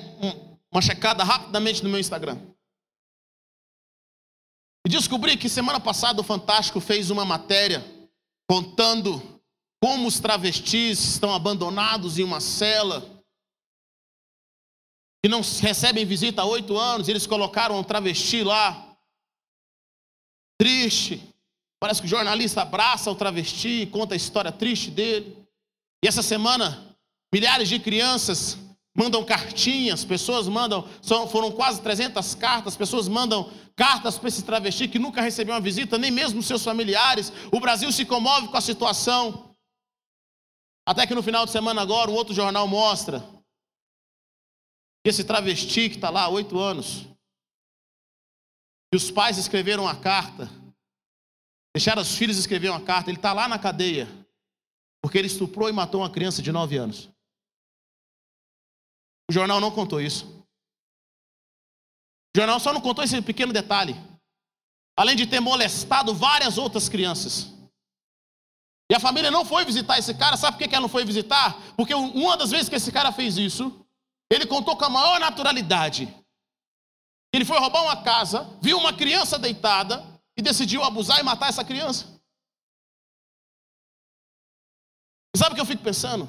uma 0.71 0.81
checada 0.81 1.23
rapidamente 1.23 1.83
no 1.83 1.89
meu 1.89 1.99
Instagram. 1.99 2.37
E 4.85 4.89
descobri 4.89 5.37
que 5.37 5.47
semana 5.47 5.79
passada 5.79 6.19
o 6.19 6.23
Fantástico 6.23 6.81
fez 6.81 7.09
uma 7.09 7.23
matéria 7.23 7.79
contando 8.49 9.38
como 9.81 10.07
os 10.07 10.19
travestis 10.19 10.99
estão 10.99 11.33
abandonados 11.33 12.19
em 12.19 12.23
uma 12.23 12.41
cela, 12.41 13.23
que 15.23 15.29
não 15.29 15.41
recebem 15.41 16.05
visita 16.05 16.41
há 16.41 16.45
oito 16.45 16.77
anos, 16.77 17.07
eles 17.07 17.27
colocaram 17.27 17.77
um 17.77 17.83
travesti 17.83 18.43
lá, 18.43 18.95
triste. 20.59 21.21
Parece 21.79 22.01
que 22.01 22.07
o 22.07 22.09
jornalista 22.09 22.61
abraça 22.61 23.09
o 23.09 23.15
travesti 23.15 23.81
e 23.81 23.87
conta 23.87 24.13
a 24.13 24.17
história 24.17 24.51
triste 24.51 24.91
dele. 24.91 25.37
E 26.03 26.07
essa 26.07 26.21
semana, 26.21 26.95
milhares 27.33 27.69
de 27.69 27.79
crianças 27.79 28.57
mandam 28.95 29.23
cartinhas, 29.23 30.03
pessoas 30.03 30.47
mandam, 30.47 30.85
foram 31.29 31.51
quase 31.51 31.81
300 31.81 32.35
cartas, 32.35 32.75
pessoas 32.75 33.07
mandam 33.07 33.49
cartas 33.75 34.17
para 34.17 34.27
esse 34.27 34.43
travesti 34.43 34.89
que 34.89 34.99
nunca 34.99 35.21
recebeu 35.21 35.53
uma 35.53 35.61
visita, 35.61 35.97
nem 35.97 36.11
mesmo 36.11 36.43
seus 36.43 36.63
familiares. 36.63 37.31
O 37.49 37.61
Brasil 37.61 37.89
se 37.93 38.03
comove 38.03 38.49
com 38.49 38.57
a 38.57 38.61
situação. 38.61 39.48
Até 40.89 41.05
que 41.05 41.13
no 41.13 41.21
final 41.21 41.45
de 41.45 41.51
semana 41.51 41.83
agora, 41.83 42.09
um 42.09 42.15
outro 42.15 42.33
jornal 42.33 42.67
mostra 42.67 43.23
esse 45.05 45.23
travesti 45.23 45.87
que 45.87 45.97
está 45.97 46.09
lá 46.09 46.23
há 46.23 46.29
oito 46.29 46.57
anos, 46.57 47.05
e 48.91 48.97
os 48.97 49.11
pais 49.11 49.37
escreveram 49.37 49.83
uma 49.83 49.95
carta, 49.95 50.49
deixaram 51.75 52.01
os 52.01 52.15
filhos 52.15 52.39
escrever 52.39 52.69
uma 52.69 52.83
carta, 52.83 53.11
ele 53.11 53.19
está 53.19 53.31
lá 53.33 53.47
na 53.47 53.59
cadeia, 53.59 54.07
porque 54.99 55.19
ele 55.19 55.27
estuprou 55.27 55.69
e 55.69 55.71
matou 55.71 56.01
uma 56.01 56.09
criança 56.09 56.41
de 56.41 56.51
nove 56.51 56.77
anos. 56.77 57.07
O 59.29 59.31
jornal 59.31 59.61
não 59.61 59.69
contou 59.69 60.01
isso. 60.01 60.43
O 62.35 62.39
jornal 62.39 62.59
só 62.59 62.73
não 62.73 62.81
contou 62.81 63.03
esse 63.03 63.21
pequeno 63.21 63.53
detalhe. 63.53 63.93
Além 64.97 65.15
de 65.15 65.27
ter 65.27 65.39
molestado 65.39 66.15
várias 66.15 66.57
outras 66.57 66.89
crianças. 66.89 67.58
E 68.91 68.95
a 68.95 68.99
família 68.99 69.29
não 69.29 69.45
foi 69.45 69.63
visitar 69.63 69.99
esse 69.99 70.13
cara. 70.15 70.35
Sabe 70.35 70.57
por 70.57 70.67
que 70.67 70.73
ela 70.73 70.81
não 70.81 70.89
foi 70.89 71.05
visitar? 71.05 71.55
Porque 71.75 71.93
uma 71.93 72.35
das 72.35 72.49
vezes 72.49 72.67
que 72.67 72.75
esse 72.75 72.91
cara 72.91 73.11
fez 73.11 73.37
isso, 73.37 73.85
ele 74.31 74.47
contou 74.47 74.75
com 74.75 74.85
a 74.85 74.89
maior 74.89 75.19
naturalidade. 75.19 76.13
Ele 77.31 77.45
foi 77.45 77.59
roubar 77.59 77.83
uma 77.83 78.03
casa, 78.03 78.57
viu 78.61 78.77
uma 78.77 78.91
criança 78.91 79.37
deitada 79.37 80.03
e 80.35 80.41
decidiu 80.41 80.83
abusar 80.83 81.19
e 81.19 81.23
matar 81.23 81.49
essa 81.49 81.63
criança. 81.63 82.19
E 85.35 85.37
sabe 85.37 85.51
o 85.51 85.55
que 85.55 85.61
eu 85.61 85.65
fico 85.65 85.83
pensando? 85.83 86.27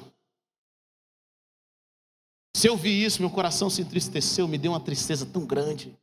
Se 2.55 2.67
eu 2.67 2.77
vi 2.77 3.03
isso, 3.03 3.21
meu 3.21 3.31
coração 3.31 3.69
se 3.69 3.81
entristeceu, 3.81 4.47
me 4.47 4.57
deu 4.57 4.73
uma 4.73 4.79
tristeza 4.79 5.25
tão 5.25 5.47
grande. 5.47 5.97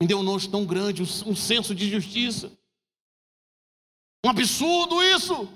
Me 0.00 0.06
deu 0.06 0.20
um 0.20 0.22
nojo 0.22 0.50
tão 0.50 0.64
grande, 0.64 1.02
um 1.02 1.36
senso 1.36 1.74
de 1.74 1.90
justiça. 1.90 2.57
Um 4.24 4.30
absurdo 4.30 5.02
isso. 5.02 5.48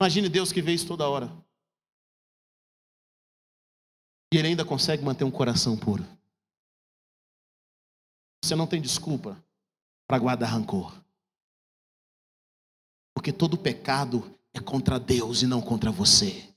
Imagine 0.00 0.28
Deus 0.28 0.52
que 0.52 0.62
vê 0.62 0.72
isso 0.72 0.86
toda 0.86 1.08
hora. 1.08 1.32
E 4.32 4.36
ele 4.36 4.48
ainda 4.48 4.64
consegue 4.64 5.02
manter 5.04 5.24
um 5.24 5.30
coração 5.30 5.76
puro. 5.76 6.04
Você 8.44 8.54
não 8.54 8.66
tem 8.66 8.80
desculpa 8.80 9.42
para 10.06 10.18
guardar 10.18 10.50
rancor. 10.50 10.92
Porque 13.14 13.32
todo 13.32 13.56
pecado 13.56 14.38
é 14.52 14.60
contra 14.60 14.98
Deus 14.98 15.42
e 15.42 15.46
não 15.46 15.62
contra 15.62 15.90
você. 15.90 16.52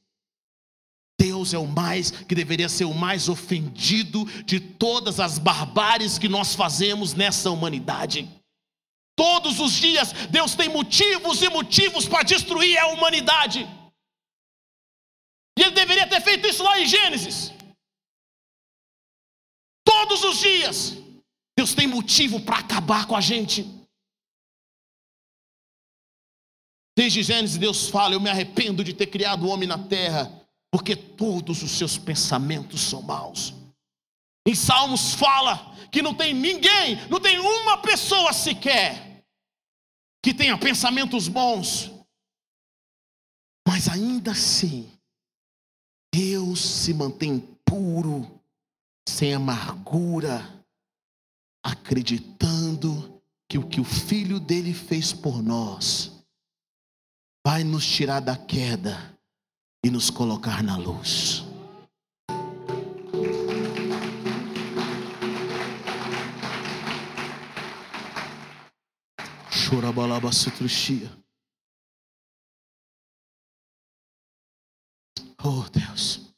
Deus 1.20 1.54
é 1.54 1.58
o 1.58 1.66
mais 1.66 2.12
que 2.12 2.36
deveria 2.36 2.70
ser 2.70 2.86
o 2.86 2.94
mais 2.94 3.28
ofendido 3.30 4.26
de 4.44 4.60
todas 4.60 5.20
as 5.20 5.40
barbáries 5.40 6.20
que 6.20 6.28
nós 6.28 6.54
fazemos 6.54 7.14
nessa 7.14 7.50
humanidade. 7.50 8.30
Todos 9.18 9.60
os 9.60 9.74
dias 9.74 10.14
Deus 10.30 10.54
tem 10.54 10.70
motivos 10.70 11.42
e 11.42 11.50
motivos 11.50 12.08
para 12.08 12.22
destruir 12.22 12.78
a 12.78 12.88
humanidade. 12.88 13.68
E 15.58 15.64
ele 15.64 15.72
deveria 15.72 16.08
ter 16.08 16.22
feito 16.22 16.48
isso 16.48 16.62
lá 16.62 16.80
em 16.80 16.86
Gênesis. 16.86 17.52
Todos 19.84 20.24
os 20.24 20.40
dias 20.40 20.96
Deus 21.58 21.74
tem 21.74 21.88
motivo 21.88 22.40
para 22.40 22.60
acabar 22.60 23.08
com 23.08 23.16
a 23.16 23.22
gente. 23.22 23.66
Desde 26.96 27.24
Gênesis 27.24 27.58
Deus 27.58 27.90
fala: 27.90 28.14
Eu 28.14 28.20
me 28.20 28.30
arrependo 28.30 28.84
de 28.84 28.94
ter 28.94 29.08
criado 29.08 29.46
o 29.46 29.50
homem 29.50 29.68
na 29.68 29.80
terra 29.80 30.32
porque 30.72 30.96
todos 30.96 31.64
os 31.64 31.72
seus 31.72 31.98
pensamentos 31.98 32.82
são 32.82 33.02
maus. 33.02 33.52
Em 34.46 34.54
Salmos 34.54 35.16
fala 35.16 35.76
que 35.92 36.04
não 36.04 36.14
tem 36.14 36.36
ninguém, 36.36 36.98
não 37.10 37.20
tem 37.20 37.40
uma 37.40 37.80
pessoa 37.80 38.32
sequer 38.32 39.07
que 40.28 40.34
tenha 40.34 40.58
pensamentos 40.58 41.30
bons. 41.30 41.90
Mas 43.66 43.88
ainda 43.88 44.32
assim, 44.32 44.92
Deus 46.14 46.60
se 46.60 46.94
mantém 46.94 47.40
puro, 47.64 48.42
sem 49.08 49.34
amargura, 49.34 50.66
acreditando 51.64 53.22
que 53.50 53.58
o 53.58 53.66
que 53.70 53.80
o 53.80 53.86
filho 53.86 54.38
dele 54.38 54.74
fez 54.74 55.14
por 55.14 55.42
nós 55.42 56.12
vai 57.46 57.64
nos 57.64 57.88
tirar 57.88 58.20
da 58.20 58.36
queda 58.36 59.18
e 59.82 59.90
nos 59.90 60.10
colocar 60.10 60.62
na 60.62 60.76
luz. 60.76 61.47
Oh 75.44 75.70
Deus. 75.70 76.34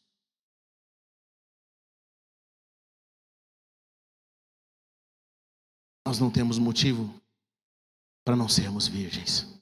Nós 6.06 6.20
não 6.20 6.32
temos 6.32 6.58
motivo 6.58 7.14
para 8.26 8.36
não 8.36 8.50
sermos 8.50 8.88
virgens. 8.88 9.60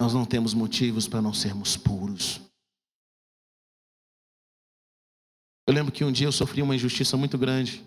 nós 0.00 0.14
não 0.14 0.24
temos 0.24 0.54
motivos 0.54 1.06
para 1.06 1.20
não 1.20 1.34
sermos 1.34 1.76
puros. 1.76 2.40
Eu 5.66 5.74
lembro 5.74 5.92
que 5.92 6.02
um 6.02 6.10
dia 6.10 6.26
eu 6.26 6.32
sofri 6.32 6.62
uma 6.62 6.74
injustiça 6.74 7.14
muito 7.14 7.36
grande. 7.36 7.86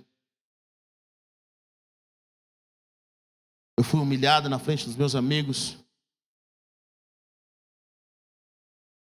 Eu 3.82 3.84
fui 3.84 4.00
humilhado 4.00 4.48
na 4.48 4.60
frente 4.60 4.86
dos 4.86 4.96
meus 4.96 5.16
amigos. 5.16 5.76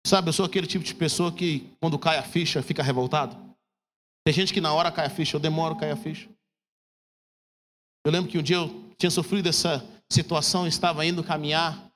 Sabe, 0.06 0.28
eu 0.28 0.32
sou 0.32 0.44
aquele 0.44 0.68
tipo 0.68 0.84
de 0.84 0.94
pessoa 0.94 1.34
que, 1.34 1.76
quando 1.80 1.98
cai 1.98 2.18
a 2.18 2.22
ficha, 2.22 2.62
fica 2.62 2.80
revoltado. 2.80 3.36
Tem 4.24 4.32
gente 4.32 4.54
que 4.54 4.60
na 4.60 4.72
hora 4.72 4.92
cai 4.92 5.06
a 5.06 5.10
ficha, 5.10 5.34
eu 5.34 5.40
demoro 5.40 5.74
cair 5.76 5.90
a 5.90 5.96
ficha. 5.96 6.30
Eu 8.06 8.12
lembro 8.12 8.30
que 8.30 8.38
um 8.38 8.42
dia 8.42 8.58
eu 8.58 8.94
tinha 8.96 9.10
sofrido 9.10 9.48
essa 9.48 9.84
situação, 10.08 10.68
estava 10.68 11.04
indo 11.04 11.24
caminhar 11.24 11.90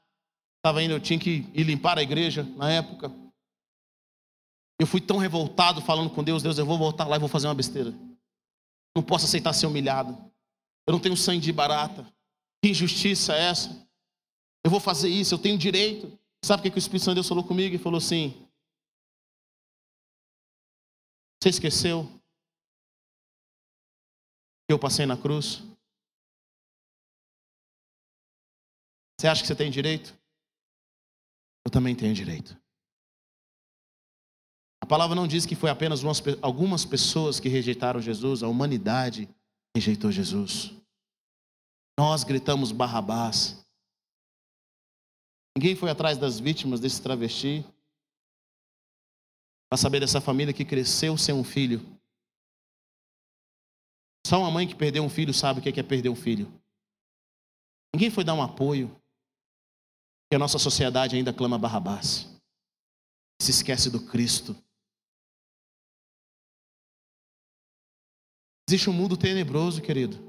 Estava 0.58 0.82
indo, 0.82 0.94
eu 0.94 1.00
tinha 1.00 1.18
que 1.18 1.46
ir 1.52 1.62
limpar 1.62 1.96
a 1.96 2.02
igreja 2.02 2.42
na 2.56 2.72
época. 2.72 3.08
Eu 4.80 4.86
fui 4.86 5.00
tão 5.00 5.18
revoltado 5.18 5.80
falando 5.80 6.10
com 6.10 6.24
Deus, 6.24 6.42
Deus, 6.42 6.58
eu 6.58 6.66
vou 6.66 6.76
voltar 6.76 7.06
lá 7.06 7.14
e 7.14 7.20
vou 7.20 7.28
fazer 7.28 7.46
uma 7.46 7.54
besteira. 7.54 7.94
Não 8.96 9.04
posso 9.04 9.26
aceitar 9.26 9.52
ser 9.52 9.66
humilhado. 9.66 10.12
Eu 10.88 10.92
não 10.92 10.98
tenho 10.98 11.16
sangue 11.16 11.40
de 11.40 11.52
barata. 11.52 12.13
Que 12.64 12.70
injustiça 12.70 13.34
é 13.34 13.50
essa? 13.50 13.86
Eu 14.64 14.70
vou 14.70 14.80
fazer 14.80 15.10
isso, 15.10 15.34
eu 15.34 15.38
tenho 15.38 15.58
direito. 15.58 16.18
Sabe 16.42 16.60
o 16.60 16.62
que, 16.62 16.70
que 16.70 16.78
o 16.78 16.78
Espírito 16.78 17.04
Santo 17.04 17.10
de 17.10 17.16
Deus 17.16 17.28
falou 17.28 17.44
comigo? 17.44 17.74
Ele 17.74 17.82
falou 17.82 17.98
assim: 17.98 18.48
Você 21.38 21.50
esqueceu 21.50 22.06
que 24.66 24.72
eu 24.72 24.78
passei 24.78 25.04
na 25.04 25.14
cruz? 25.14 25.62
Você 29.20 29.28
acha 29.28 29.42
que 29.42 29.46
você 29.46 29.54
tem 29.54 29.70
direito? 29.70 30.18
eu 31.66 31.70
também 31.70 31.94
tenho 31.94 32.14
direito. 32.14 32.58
A 34.82 34.86
palavra 34.86 35.14
não 35.14 35.26
diz 35.26 35.44
que 35.44 35.54
foi 35.54 35.68
apenas 35.68 36.02
umas, 36.02 36.22
algumas 36.40 36.86
pessoas 36.86 37.38
que 37.38 37.50
rejeitaram 37.50 38.00
Jesus, 38.00 38.42
a 38.42 38.48
humanidade 38.48 39.28
rejeitou 39.76 40.10
Jesus. 40.10 40.74
Nós 41.98 42.24
gritamos 42.24 42.72
Barrabás. 42.72 43.64
Ninguém 45.56 45.76
foi 45.76 45.90
atrás 45.90 46.18
das 46.18 46.40
vítimas 46.40 46.80
desse 46.80 47.00
travesti 47.00 47.64
para 49.68 49.78
saber 49.78 50.00
dessa 50.00 50.20
família 50.20 50.52
que 50.52 50.64
cresceu 50.64 51.16
sem 51.16 51.34
um 51.34 51.44
filho. 51.44 51.80
Só 54.26 54.40
uma 54.40 54.50
mãe 54.50 54.66
que 54.66 54.74
perdeu 54.74 55.04
um 55.04 55.10
filho 55.10 55.32
sabe 55.32 55.60
o 55.60 55.62
que 55.62 55.78
é 55.78 55.82
perder 55.82 56.08
um 56.08 56.16
filho. 56.16 56.46
Ninguém 57.94 58.10
foi 58.10 58.24
dar 58.24 58.34
um 58.34 58.42
apoio 58.42 58.88
que 60.28 60.34
a 60.34 60.38
nossa 60.38 60.58
sociedade 60.58 61.14
ainda 61.14 61.32
clama 61.32 61.58
Barrabás. 61.58 62.28
Se 63.40 63.50
esquece 63.52 63.90
do 63.90 64.04
Cristo. 64.06 64.56
Existe 68.68 68.88
um 68.88 68.94
mundo 68.94 69.16
tenebroso, 69.16 69.82
querido. 69.82 70.23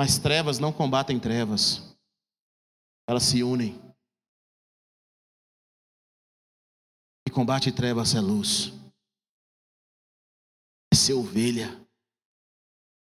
Mas 0.00 0.18
trevas 0.18 0.58
não 0.58 0.72
combatem 0.72 1.20
trevas. 1.20 1.94
Elas 3.06 3.22
se 3.22 3.42
unem. 3.42 3.78
E 7.28 7.30
combate 7.30 7.70
trevas 7.70 8.14
é 8.14 8.20
luz. 8.20 8.72
É 10.90 10.96
ser 10.96 11.12
ovelha. 11.12 11.66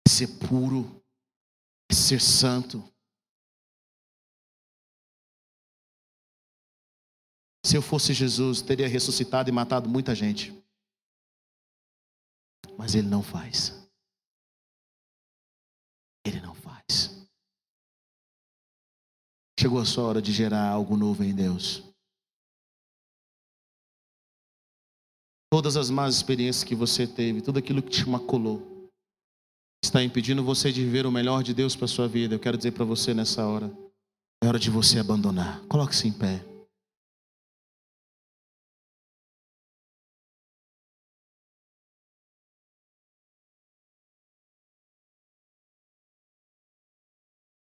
É 0.07 0.09
ser 0.09 0.29
puro. 0.39 1.05
É 1.91 1.93
ser 1.93 2.21
santo 2.21 2.79
Se 7.65 7.77
eu 7.77 7.83
fosse 7.83 8.15
Jesus, 8.15 8.63
teria 8.63 8.87
ressuscitado 8.87 9.51
e 9.51 9.53
matado 9.53 9.89
muita 9.89 10.15
gente. 10.15 10.53
Mas 12.79 12.95
ele 12.95 13.09
não 13.09 13.25
faz. 13.25 13.75
Ele 16.25 16.41
não 16.41 16.56
Chegou 19.67 19.81
a 19.81 19.85
sua 19.85 20.05
hora 20.05 20.23
de 20.23 20.33
gerar 20.33 20.69
algo 20.69 20.97
novo 20.97 21.25
em 21.25 21.35
Deus. 21.35 21.83
Todas 25.51 25.77
as 25.77 25.91
más 25.91 26.15
experiências 26.15 26.63
que 26.63 26.77
você 26.77 27.05
teve, 27.05 27.43
tudo 27.43 27.59
aquilo 27.59 27.83
que 27.83 27.91
te 27.91 28.09
maculou, 28.09 28.89
está 29.85 30.05
impedindo 30.05 30.45
você 30.45 30.71
de 30.71 30.85
viver 30.85 31.05
o 31.05 31.11
melhor 31.11 31.43
de 31.43 31.53
Deus 31.53 31.75
para 31.75 31.89
sua 31.89 32.07
vida. 32.07 32.37
Eu 32.37 32.39
quero 32.39 32.57
dizer 32.57 32.75
para 32.75 32.85
você 32.85 33.13
nessa 33.13 33.45
hora: 33.45 33.69
é 34.41 34.47
hora 34.47 34.61
de 34.61 34.71
você 34.71 35.01
abandonar. 35.01 35.61
Coloque-se 35.67 36.07
em 36.07 36.13
pé. 36.13 36.45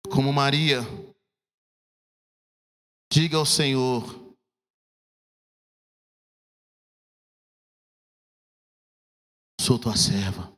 Como 0.10 0.34
Maria, 0.34 0.82
diga 3.12 3.36
ao 3.36 3.46
Senhor, 3.46 4.04
sou 9.60 9.78
tua 9.78 9.98
serva. 9.98 10.58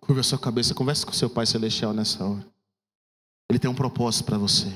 Curva 0.00 0.20
a 0.20 0.24
sua 0.24 0.40
cabeça, 0.40 0.74
converse 0.74 1.06
com 1.06 1.12
seu 1.12 1.30
Pai 1.30 1.46
Celestial 1.46 1.92
nessa 1.92 2.24
hora. 2.24 2.52
Ele 3.48 3.60
tem 3.60 3.70
um 3.70 3.74
propósito 3.74 4.24
para 4.24 4.36
você. 4.36 4.68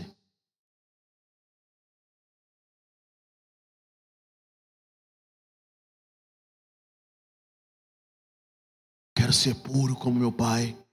Quero 9.16 9.32
ser 9.32 9.56
puro 9.56 9.96
como 9.96 10.20
meu 10.20 10.30
Pai. 10.30 10.85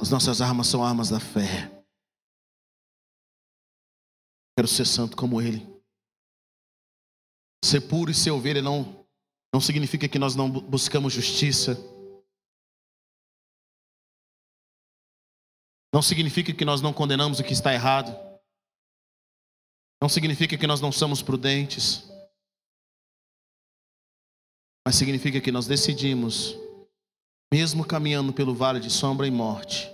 As 0.00 0.10
nossas 0.10 0.40
armas 0.40 0.66
são 0.68 0.84
armas 0.84 1.08
da 1.08 1.18
fé. 1.18 1.70
Quero 4.56 4.68
ser 4.68 4.86
santo 4.86 5.16
como 5.16 5.40
Ele. 5.40 5.66
Ser 7.64 7.80
puro 7.82 8.10
e 8.10 8.14
ser 8.14 8.30
ovelha 8.30 8.62
não, 8.62 9.06
não 9.52 9.60
significa 9.60 10.08
que 10.08 10.18
nós 10.18 10.34
não 10.34 10.48
buscamos 10.50 11.12
justiça. 11.12 11.76
Não 15.92 16.02
significa 16.02 16.52
que 16.52 16.64
nós 16.64 16.80
não 16.80 16.92
condenamos 16.92 17.40
o 17.40 17.44
que 17.44 17.52
está 17.52 17.72
errado. 17.72 18.16
Não 20.00 20.08
significa 20.08 20.56
que 20.56 20.66
nós 20.66 20.80
não 20.80 20.92
somos 20.92 21.22
prudentes. 21.22 22.04
Mas 24.86 24.96
significa 24.96 25.40
que 25.40 25.52
nós 25.52 25.66
decidimos, 25.66 26.54
mesmo 27.52 27.86
caminhando 27.86 28.32
pelo 28.32 28.54
vale 28.54 28.80
de 28.80 28.90
sombra 28.90 29.26
e 29.26 29.30
morte, 29.30 29.90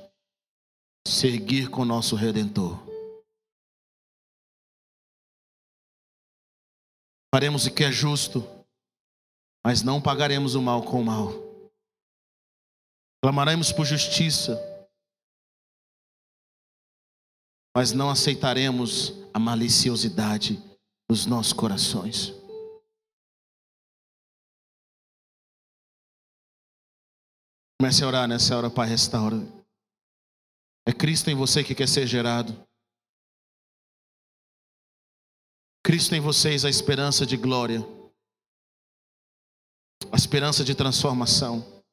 seguir 1.06 1.70
com 1.70 1.84
nosso 1.84 2.16
redentor. 2.16 2.78
Faremos 7.34 7.66
o 7.66 7.74
que 7.74 7.84
é 7.84 7.90
justo, 7.90 8.42
mas 9.66 9.82
não 9.82 10.00
pagaremos 10.00 10.54
o 10.54 10.62
mal 10.62 10.82
com 10.82 11.00
o 11.00 11.04
mal. 11.04 11.30
Clamaremos 13.22 13.72
por 13.72 13.84
justiça 13.84 14.74
mas 17.76 17.92
não 17.92 18.08
aceitaremos 18.08 19.12
a 19.32 19.38
maliciosidade 19.38 20.62
dos 21.10 21.26
nossos 21.26 21.52
corações. 21.52 22.32
Comece 27.80 28.04
a 28.04 28.06
orar 28.06 28.28
nessa 28.28 28.56
hora, 28.56 28.70
Pai, 28.70 28.88
restaura. 28.88 29.36
É 30.86 30.92
Cristo 30.92 31.30
em 31.30 31.34
você 31.34 31.64
que 31.64 31.74
quer 31.74 31.88
ser 31.88 32.06
gerado. 32.06 32.52
Cristo 35.84 36.14
em 36.14 36.20
vocês 36.20 36.64
a 36.64 36.70
esperança 36.70 37.26
de 37.26 37.36
glória, 37.36 37.80
a 40.10 40.16
esperança 40.16 40.64
de 40.64 40.74
transformação. 40.74 41.83